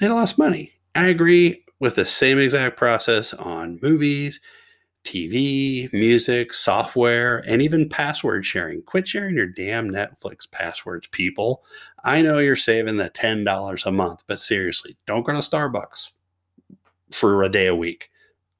they 0.00 0.08
lost 0.08 0.38
money. 0.38 0.72
I 0.94 1.08
agree 1.08 1.64
with 1.80 1.94
the 1.94 2.06
same 2.06 2.38
exact 2.38 2.76
process 2.76 3.34
on 3.34 3.78
movies, 3.82 4.40
TV, 5.04 5.92
music, 5.92 6.52
software, 6.52 7.42
and 7.48 7.62
even 7.62 7.88
password 7.88 8.44
sharing. 8.44 8.82
Quit 8.82 9.08
sharing 9.08 9.36
your 9.36 9.46
damn 9.46 9.90
Netflix 9.90 10.50
passwords, 10.50 11.06
people. 11.08 11.64
I 12.04 12.20
know 12.20 12.38
you're 12.38 12.56
saving 12.56 12.96
the 12.96 13.10
$10 13.10 13.86
a 13.86 13.92
month, 13.92 14.24
but 14.26 14.40
seriously, 14.40 14.96
don't 15.06 15.24
go 15.24 15.32
to 15.32 15.38
Starbucks 15.38 16.10
for 17.12 17.42
a 17.42 17.48
day 17.48 17.66
a 17.66 17.74
week, 17.74 18.10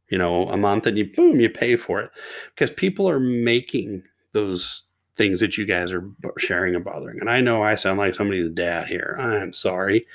you 0.09 0.18
know, 0.18 0.48
a 0.48 0.57
month, 0.57 0.87
and 0.87 0.96
you 0.96 1.12
boom, 1.12 1.40
you 1.40 1.51
pay 1.51 1.77
for 1.77 2.01
it 2.01 2.11
because 2.55 2.70
people 2.70 3.09
are 3.09 3.20
making 3.20 4.03
those 4.33 4.85
things 5.16 5.40
that 5.40 5.59
you 5.59 5.66
guys 5.66 5.90
are 5.92 6.09
sharing 6.38 6.74
and 6.74 6.85
bothering. 6.85 7.18
And 7.20 7.29
I 7.29 7.40
know 7.40 7.62
I 7.62 7.74
sound 7.74 7.98
like 7.98 8.14
somebody's 8.14 8.48
dad 8.48 8.87
here. 8.87 9.16
I'm 9.20 9.53
sorry, 9.53 10.07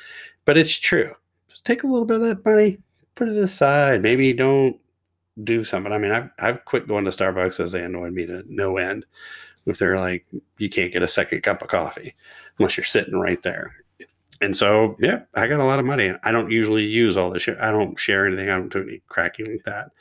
but 0.46 0.58
it's 0.58 0.74
true. 0.74 1.14
Just 1.50 1.66
take 1.66 1.84
a 1.84 1.88
little 1.88 2.06
bit 2.06 2.18
of 2.18 2.22
that 2.24 2.46
money, 2.46 2.78
put 3.16 3.30
it 3.30 3.38
aside. 3.38 4.02
Maybe 4.02 4.34
don't 4.34 4.80
do 5.44 5.64
something. 5.64 5.92
I 5.92 5.98
mean, 5.98 6.12
I've, 6.12 6.30
I've 6.40 6.66
quit 6.66 6.88
going 6.88 7.06
to 7.06 7.12
Starbucks 7.12 7.60
as 7.60 7.72
they 7.72 7.84
annoyed 7.84 8.14
me 8.14 8.26
to 8.26 8.44
no 8.48 8.78
end. 8.78 9.06
If 9.66 9.78
they're 9.80 9.98
like, 9.98 10.26
you 10.58 10.70
can't 10.70 10.92
get 10.92 11.04
a 11.04 11.08
second 11.08 11.42
cup 11.42 11.62
of 11.62 11.70
coffee 11.70 12.14
unless 12.58 12.76
you're 12.76 12.84
sitting 12.84 13.16
right 13.16 13.42
there. 13.44 13.74
And 14.42 14.56
so, 14.56 14.98
yeah, 15.00 15.22
I 15.36 15.48
got 15.48 15.62
a 15.62 15.66
lot 15.66 15.80
of 15.80 15.86
money. 15.86 16.12
I 16.24 16.32
don't 16.32 16.52
usually 16.52 16.84
use 16.84 17.16
all 17.16 17.30
this. 17.30 17.48
I 17.48 17.72
don't 17.72 17.98
share 17.98 18.28
anything. 18.28 18.50
I 18.50 18.58
don't 18.58 18.72
do 18.72 18.82
any 18.82 19.02
cracking 19.08 19.46
like 19.46 19.64
that 19.64 19.92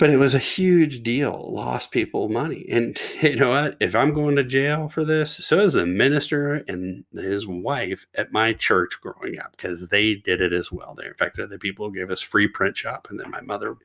but 0.00 0.08
it 0.08 0.16
was 0.16 0.34
a 0.34 0.38
huge 0.38 1.02
deal 1.02 1.52
lost 1.52 1.90
people 1.90 2.30
money. 2.30 2.64
And 2.70 2.98
you 3.22 3.36
know 3.36 3.50
what? 3.50 3.76
If 3.80 3.94
i'm 3.94 4.14
going 4.14 4.34
to 4.36 4.42
jail 4.42 4.88
for 4.88 5.04
this 5.04 5.32
so 5.32 5.60
is 5.60 5.74
the 5.74 5.86
minister 5.86 6.64
and 6.66 7.04
his 7.12 7.46
wife 7.46 8.06
at 8.16 8.32
my 8.32 8.54
church 8.54 8.94
growing 9.00 9.38
up 9.38 9.52
because 9.52 9.88
they 9.88 10.14
did 10.14 10.40
it 10.40 10.52
as 10.52 10.72
well. 10.72 10.96
They 10.96 11.06
in 11.06 11.14
fact 11.14 11.36
the 11.36 11.58
people 11.58 11.86
who 11.86 11.94
gave 11.94 12.10
us 12.10 12.20
free 12.20 12.48
print 12.48 12.76
shop 12.76 13.06
and 13.10 13.20
then 13.20 13.30
my 13.30 13.42
mother 13.42 13.76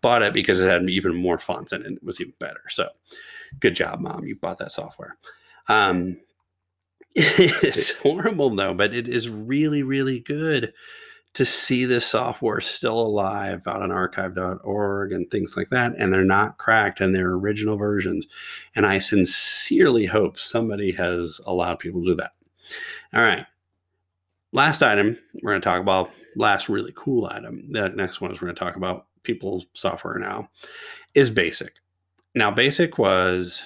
bought 0.00 0.22
it 0.22 0.32
because 0.32 0.58
it 0.58 0.68
had 0.68 0.88
even 0.88 1.14
more 1.14 1.38
fonts 1.38 1.72
in 1.72 1.82
it 1.82 1.86
and 1.86 1.96
it 1.98 2.04
was 2.04 2.20
even 2.20 2.32
better. 2.40 2.62
So 2.70 2.88
good 3.60 3.76
job 3.76 4.00
mom. 4.00 4.24
You 4.24 4.36
bought 4.36 4.58
that 4.58 4.72
software. 4.72 5.16
Um 5.68 6.18
it's 7.14 7.90
horrible 7.96 8.54
though 8.54 8.74
but 8.74 8.94
it 8.94 9.08
is 9.08 9.28
really 9.28 9.82
really 9.82 10.20
good 10.20 10.72
to 11.38 11.46
see 11.46 11.84
this 11.84 12.04
software 12.04 12.60
still 12.60 12.98
alive 12.98 13.62
out 13.68 13.80
on 13.80 13.92
archive.org 13.92 15.12
and 15.12 15.30
things 15.30 15.56
like 15.56 15.70
that. 15.70 15.92
And 15.96 16.12
they're 16.12 16.24
not 16.24 16.58
cracked 16.58 17.00
and 17.00 17.14
they're 17.14 17.30
original 17.30 17.76
versions. 17.76 18.26
And 18.74 18.84
I 18.84 18.98
sincerely 18.98 20.04
hope 20.04 20.36
somebody 20.36 20.90
has 20.90 21.40
allowed 21.46 21.78
people 21.78 22.00
to 22.00 22.08
do 22.08 22.14
that. 22.16 22.32
All 23.14 23.22
right. 23.22 23.46
Last 24.50 24.82
item 24.82 25.16
we're 25.40 25.52
going 25.52 25.60
to 25.60 25.64
talk 25.64 25.80
about, 25.80 26.10
last 26.34 26.68
really 26.68 26.92
cool 26.96 27.26
item. 27.26 27.70
The 27.70 27.90
next 27.90 28.20
one 28.20 28.32
is 28.32 28.40
we're 28.40 28.48
going 28.48 28.56
to 28.56 28.64
talk 28.64 28.74
about 28.74 29.06
people's 29.22 29.64
software 29.74 30.18
now, 30.18 30.50
is 31.14 31.30
Basic. 31.30 31.74
Now, 32.34 32.50
Basic 32.50 32.98
was 32.98 33.62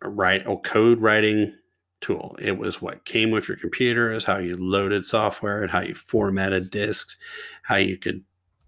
write 0.00 0.44
oh, 0.46 0.58
code 0.58 1.00
writing 1.00 1.52
tool. 2.00 2.36
It 2.40 2.58
was 2.58 2.80
what 2.80 3.04
came 3.04 3.30
with 3.30 3.48
your 3.48 3.56
computer, 3.56 4.10
is 4.10 4.24
how 4.24 4.38
you 4.38 4.56
loaded 4.56 5.04
software 5.06 5.62
and 5.62 5.70
how 5.70 5.80
you 5.80 5.94
formatted 5.94 6.70
disks, 6.70 7.16
how 7.62 7.76
you 7.76 7.96
could, 7.96 8.22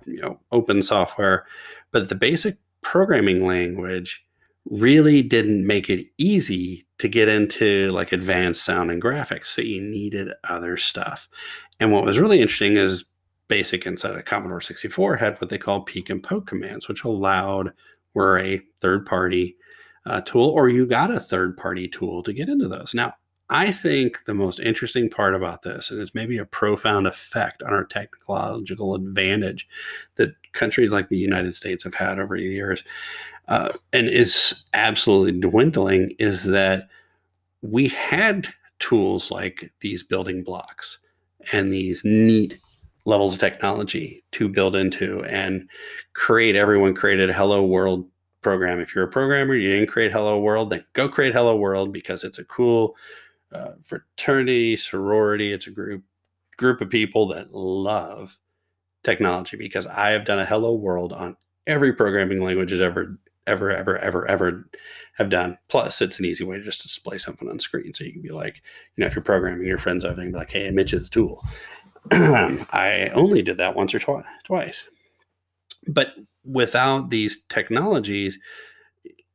you 0.06 0.20
know, 0.20 0.40
open 0.52 0.82
software. 0.82 1.46
But 1.92 2.08
the 2.08 2.14
basic 2.14 2.56
programming 2.82 3.46
language 3.46 4.24
really 4.68 5.22
didn't 5.22 5.66
make 5.66 5.88
it 5.88 6.06
easy 6.18 6.86
to 6.98 7.08
get 7.08 7.28
into 7.28 7.90
like 7.92 8.12
advanced 8.12 8.62
sound 8.62 8.90
and 8.90 9.02
graphics. 9.02 9.46
So 9.46 9.62
you 9.62 9.80
needed 9.80 10.32
other 10.44 10.76
stuff. 10.76 11.28
And 11.78 11.92
what 11.92 12.04
was 12.04 12.18
really 12.18 12.40
interesting 12.40 12.76
is 12.76 13.04
basic 13.48 13.86
inside 13.86 14.14
of 14.14 14.24
Commodore 14.24 14.60
64 14.60 15.16
had 15.16 15.40
what 15.40 15.50
they 15.50 15.58
call 15.58 15.82
peek 15.82 16.10
and 16.10 16.22
poke 16.22 16.46
commands, 16.46 16.88
which 16.88 17.04
allowed 17.04 17.72
were 18.14 18.38
a 18.38 18.60
third 18.80 19.06
party 19.06 19.56
uh, 20.06 20.20
tool, 20.22 20.48
or 20.50 20.68
you 20.68 20.86
got 20.86 21.10
a 21.10 21.20
third 21.20 21.56
party 21.56 21.88
tool 21.88 22.22
to 22.22 22.32
get 22.32 22.48
into 22.48 22.68
those. 22.68 22.94
Now, 22.94 23.14
I 23.52 23.72
think 23.72 24.24
the 24.26 24.34
most 24.34 24.60
interesting 24.60 25.10
part 25.10 25.34
about 25.34 25.62
this, 25.62 25.90
and 25.90 26.00
it's 26.00 26.14
maybe 26.14 26.38
a 26.38 26.44
profound 26.44 27.08
effect 27.08 27.64
on 27.64 27.72
our 27.72 27.84
technological 27.84 28.94
advantage 28.94 29.68
that 30.14 30.34
countries 30.52 30.90
like 30.90 31.08
the 31.08 31.18
United 31.18 31.56
States 31.56 31.82
have 31.82 31.94
had 31.94 32.20
over 32.20 32.38
the 32.38 32.44
years, 32.44 32.84
uh, 33.48 33.70
and 33.92 34.08
is 34.08 34.62
absolutely 34.72 35.32
dwindling, 35.40 36.14
is 36.20 36.44
that 36.44 36.88
we 37.62 37.88
had 37.88 38.48
tools 38.78 39.32
like 39.32 39.72
these 39.80 40.04
building 40.04 40.44
blocks 40.44 40.98
and 41.52 41.72
these 41.72 42.04
neat 42.04 42.56
levels 43.04 43.34
of 43.34 43.40
technology 43.40 44.22
to 44.30 44.48
build 44.48 44.76
into 44.76 45.24
and 45.24 45.68
create. 46.12 46.54
Everyone 46.54 46.94
created 46.94 47.30
Hello 47.30 47.66
World 47.66 48.08
program. 48.42 48.78
If 48.78 48.94
you're 48.94 49.04
a 49.04 49.10
programmer, 49.10 49.56
you 49.56 49.72
didn't 49.72 49.88
create 49.88 50.12
Hello 50.12 50.38
World, 50.38 50.70
then 50.70 50.84
go 50.92 51.08
create 51.08 51.32
Hello 51.32 51.56
World 51.56 51.92
because 51.92 52.22
it's 52.22 52.38
a 52.38 52.44
cool 52.44 52.94
uh, 53.52 53.72
fraternity, 53.82 54.76
sorority. 54.76 55.52
It's 55.52 55.66
a 55.66 55.70
group 55.70 56.04
group 56.56 56.80
of 56.80 56.90
people 56.90 57.26
that 57.28 57.52
love 57.52 58.36
technology 59.02 59.56
because 59.56 59.86
I 59.86 60.10
have 60.10 60.26
done 60.26 60.38
a 60.38 60.44
hello 60.44 60.74
world 60.74 61.12
on 61.12 61.36
every 61.66 61.92
programming 61.92 62.40
language 62.40 62.70
has 62.70 62.80
ever 62.80 63.18
ever 63.46 63.70
ever 63.70 63.98
ever 63.98 64.26
ever 64.26 64.70
have 65.16 65.30
done. 65.30 65.58
Plus, 65.68 66.00
it's 66.00 66.18
an 66.18 66.24
easy 66.24 66.44
way 66.44 66.58
to 66.58 66.62
just 66.64 66.82
display 66.82 67.18
something 67.18 67.48
on 67.48 67.58
screen, 67.58 67.92
so 67.94 68.04
you 68.04 68.12
can 68.12 68.22
be 68.22 68.30
like, 68.30 68.62
you 68.96 69.02
know, 69.02 69.06
if 69.06 69.14
you're 69.14 69.22
programming 69.22 69.66
your 69.66 69.78
friends 69.78 70.04
over 70.04 70.16
there, 70.16 70.26
be 70.26 70.32
like, 70.32 70.52
hey, 70.52 70.68
image 70.68 70.92
is 70.92 71.06
a 71.06 71.10
tool. 71.10 71.42
I 72.12 73.10
only 73.14 73.42
did 73.42 73.58
that 73.58 73.76
once 73.76 73.94
or 73.94 73.98
twi- 73.98 74.24
twice, 74.44 74.88
but 75.86 76.08
without 76.44 77.10
these 77.10 77.44
technologies, 77.48 78.38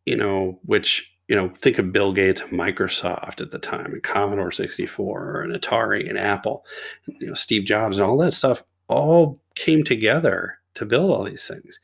you 0.06 0.16
know, 0.16 0.60
which 0.64 1.12
you 1.28 1.36
know, 1.36 1.50
think 1.50 1.80
of 1.80 1.92
Bill 1.92 2.14
Gates, 2.14 2.42
Microsoft 2.42 3.42
at 3.42 3.52
the 3.52 3.60
time, 3.60 3.94
and 3.94 4.04
Commodore 4.04 4.52
64, 4.52 5.42
and 5.42 5.54
Atari, 5.54 6.08
and 6.08 6.20
Apple, 6.20 6.66
you 7.08 7.28
know, 7.28 7.34
Steve 7.34 7.66
Jobs, 7.66 7.98
and 7.98 8.06
all 8.06 8.18
that 8.18 8.34
stuff 8.34 8.64
all 8.88 9.40
came 9.56 9.84
together 9.84 10.60
to 10.76 10.86
build 10.86 11.10
all 11.10 11.24
these 11.24 11.48
things. 11.48 11.80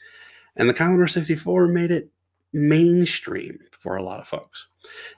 And 0.55 0.69
the 0.69 0.73
Commodore 0.73 1.07
64 1.07 1.67
made 1.67 1.91
it 1.91 2.09
mainstream 2.53 3.57
for 3.71 3.95
a 3.95 4.03
lot 4.03 4.19
of 4.19 4.27
folks. 4.27 4.67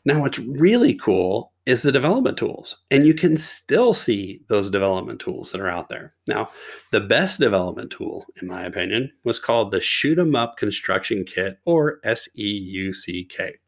Now, 0.05 0.21
what's 0.21 0.39
really 0.39 0.93
cool 0.93 1.51
is 1.65 1.81
the 1.81 1.91
development 1.91 2.37
tools, 2.37 2.77
and 2.91 3.07
you 3.07 3.13
can 3.13 3.37
still 3.37 3.93
see 3.93 4.41
those 4.47 4.69
development 4.69 5.19
tools 5.19 5.51
that 5.51 5.61
are 5.61 5.69
out 5.69 5.89
there. 5.89 6.13
Now, 6.27 6.49
the 6.91 6.99
best 6.99 7.39
development 7.39 7.91
tool, 7.91 8.25
in 8.41 8.47
my 8.47 8.63
opinion, 8.63 9.11
was 9.23 9.39
called 9.39 9.71
the 9.71 9.81
Shoot 9.81 10.19
'em 10.19 10.35
Up 10.35 10.57
Construction 10.57 11.23
Kit, 11.23 11.59
or 11.65 11.99
SEUCK 12.03 13.59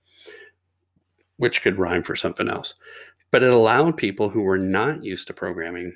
which 1.38 1.62
could 1.62 1.78
rhyme 1.78 2.04
for 2.04 2.16
something 2.16 2.50
else. 2.50 2.76
But 3.32 3.44
it 3.44 3.52
allowed 3.52 3.98
people 3.98 4.30
who 4.30 4.42
were 4.42 4.58
not 4.58 5.04
used 5.04 5.28
to 5.28 5.34
programming 5.34 5.94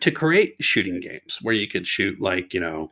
to 0.00 0.10
create 0.10 0.56
shooting 0.60 1.00
games 1.00 1.38
where 1.42 1.54
you 1.54 1.68
could 1.68 1.86
shoot 1.86 2.20
like, 2.20 2.54
you 2.54 2.60
know, 2.60 2.90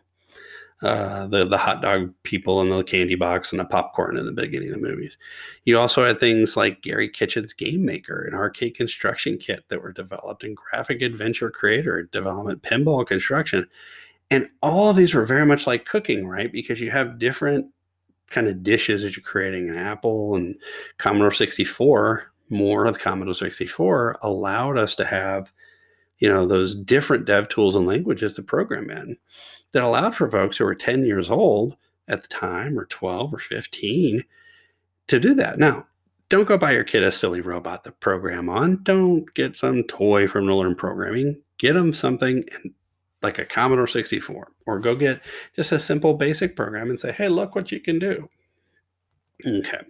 uh, 0.82 1.26
the 1.28 1.46
the 1.46 1.56
hot 1.56 1.80
dog 1.80 2.12
people 2.24 2.60
and 2.60 2.70
the 2.70 2.84
candy 2.84 3.14
box 3.14 3.52
and 3.52 3.60
the 3.60 3.64
popcorn 3.64 4.18
in 4.18 4.26
the 4.26 4.32
beginning 4.32 4.68
of 4.68 4.74
the 4.74 4.86
movies. 4.86 5.16
You 5.64 5.78
also 5.78 6.04
had 6.04 6.20
things 6.20 6.58
like 6.58 6.82
Garry 6.82 7.08
Kitchen's 7.08 7.54
Game 7.54 7.84
Maker 7.84 8.22
and 8.24 8.34
Arcade 8.34 8.76
Construction 8.76 9.38
Kit 9.38 9.64
that 9.68 9.82
were 9.82 9.92
developed, 9.92 10.44
and 10.44 10.56
Graphic 10.56 11.00
Adventure 11.00 11.50
Creator 11.50 12.10
development, 12.12 12.62
Pinball 12.62 13.06
Construction, 13.06 13.66
and 14.30 14.48
all 14.62 14.92
these 14.92 15.14
were 15.14 15.24
very 15.24 15.46
much 15.46 15.66
like 15.66 15.86
cooking, 15.86 16.26
right? 16.26 16.52
Because 16.52 16.80
you 16.80 16.90
have 16.90 17.18
different 17.18 17.66
kind 18.30 18.48
of 18.48 18.62
dishes 18.62 19.02
that 19.02 19.16
you're 19.16 19.24
creating 19.24 19.68
in 19.68 19.76
Apple 19.76 20.34
and 20.36 20.56
Commodore 20.98 21.30
64, 21.30 22.32
more 22.50 22.86
of 22.86 22.98
Commodore 22.98 23.34
64 23.34 24.18
allowed 24.22 24.78
us 24.78 24.94
to 24.96 25.04
have, 25.04 25.52
you 26.18 26.28
know, 26.28 26.46
those 26.46 26.74
different 26.74 27.24
dev 27.24 27.48
tools 27.48 27.74
and 27.74 27.86
languages 27.86 28.34
to 28.34 28.42
program 28.42 28.90
in 28.90 29.16
that 29.72 29.84
allowed 29.84 30.14
for 30.14 30.30
folks 30.30 30.56
who 30.56 30.64
were 30.64 30.74
10 30.74 31.04
years 31.04 31.30
old 31.30 31.76
at 32.08 32.22
the 32.22 32.28
time 32.28 32.78
or 32.78 32.86
12 32.86 33.34
or 33.34 33.38
15 33.38 34.22
to 35.08 35.20
do 35.20 35.34
that. 35.34 35.58
Now, 35.58 35.86
don't 36.28 36.48
go 36.48 36.56
buy 36.56 36.72
your 36.72 36.84
kid 36.84 37.02
a 37.02 37.12
silly 37.12 37.40
robot 37.40 37.84
to 37.84 37.92
program 37.92 38.48
on. 38.48 38.82
Don't 38.82 39.32
get 39.34 39.56
some 39.56 39.84
toy 39.84 40.26
from 40.26 40.46
to 40.46 40.54
learn 40.54 40.74
programming. 40.74 41.40
Get 41.58 41.74
them 41.74 41.92
something 41.92 42.44
and 42.52 42.72
like 43.24 43.38
a 43.38 43.44
Commodore 43.44 43.88
64, 43.88 44.52
or 44.66 44.78
go 44.78 44.94
get 44.94 45.20
just 45.56 45.72
a 45.72 45.80
simple 45.80 46.14
basic 46.14 46.54
program 46.54 46.90
and 46.90 47.00
say, 47.00 47.10
hey, 47.10 47.28
look 47.28 47.56
what 47.56 47.72
you 47.72 47.80
can 47.80 47.98
do. 47.98 48.28
Okay. 49.44 49.80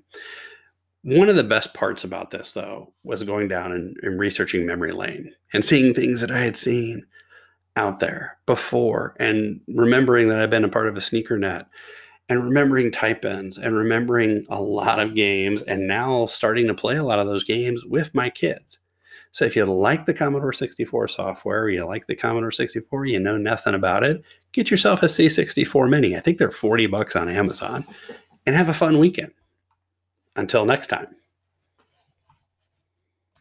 One 1.03 1.29
of 1.29 1.37
the 1.37 1.45
best 1.45 1.75
parts 1.75 2.03
about 2.03 2.31
this, 2.31 2.53
though, 2.53 2.95
was 3.03 3.23
going 3.25 3.49
down 3.49 3.73
and, 3.73 3.99
and 4.03 4.19
researching 4.19 4.65
memory 4.65 4.93
lane 4.93 5.35
and 5.53 5.63
seeing 5.63 5.93
things 5.93 6.21
that 6.21 6.31
I 6.31 6.41
had 6.41 6.57
seen 6.57 7.05
out 7.77 8.01
there 8.01 8.39
before 8.47 9.15
and 9.21 9.61
remembering 9.69 10.29
that 10.29 10.41
I've 10.41 10.51
been 10.51 10.65
a 10.65 10.69
part 10.69 10.89
of 10.89 10.97
a 10.97 11.03
sneaker 11.03 11.37
net 11.37 11.67
and 12.29 12.43
remembering 12.43 12.91
type 12.91 13.25
ins 13.25 13.59
and 13.59 13.77
remembering 13.77 14.47
a 14.49 14.63
lot 14.63 14.99
of 14.99 15.15
games 15.15 15.61
and 15.63 15.87
now 15.87 16.27
starting 16.27 16.67
to 16.69 16.75
play 16.75 16.97
a 16.97 17.05
lot 17.05 17.19
of 17.19 17.27
those 17.27 17.45
games 17.45 17.85
with 17.85 18.15
my 18.15 18.31
kids. 18.31 18.79
So 19.35 19.45
if 19.45 19.57
you 19.57 19.65
like 19.65 20.07
the 20.07 20.15
Commodore 20.15 20.53
64 20.53 21.09
software, 21.09 21.69
you 21.69 21.85
like 21.85 22.07
the 22.07 22.15
Commodore 22.15 22.53
64, 22.53 23.07
you 23.07 23.19
know 23.19 23.37
nothing 23.37 23.75
about 23.75 24.05
it, 24.05 24.23
get 24.53 24.71
yourself 24.71 25.03
a 25.03 25.07
C64 25.07 25.91
Mini. 25.91 26.15
I 26.15 26.21
think 26.21 26.39
they're 26.39 26.53
40 26.53 26.87
bucks 26.87 27.17
on 27.17 27.29
Amazon 27.29 27.85
and 28.47 28.55
have 28.55 28.69
a 28.69 28.75
fun 28.75 29.01
weekend. 29.01 29.33
Until 30.37 30.65
next 30.65 30.87
time. 30.87 31.17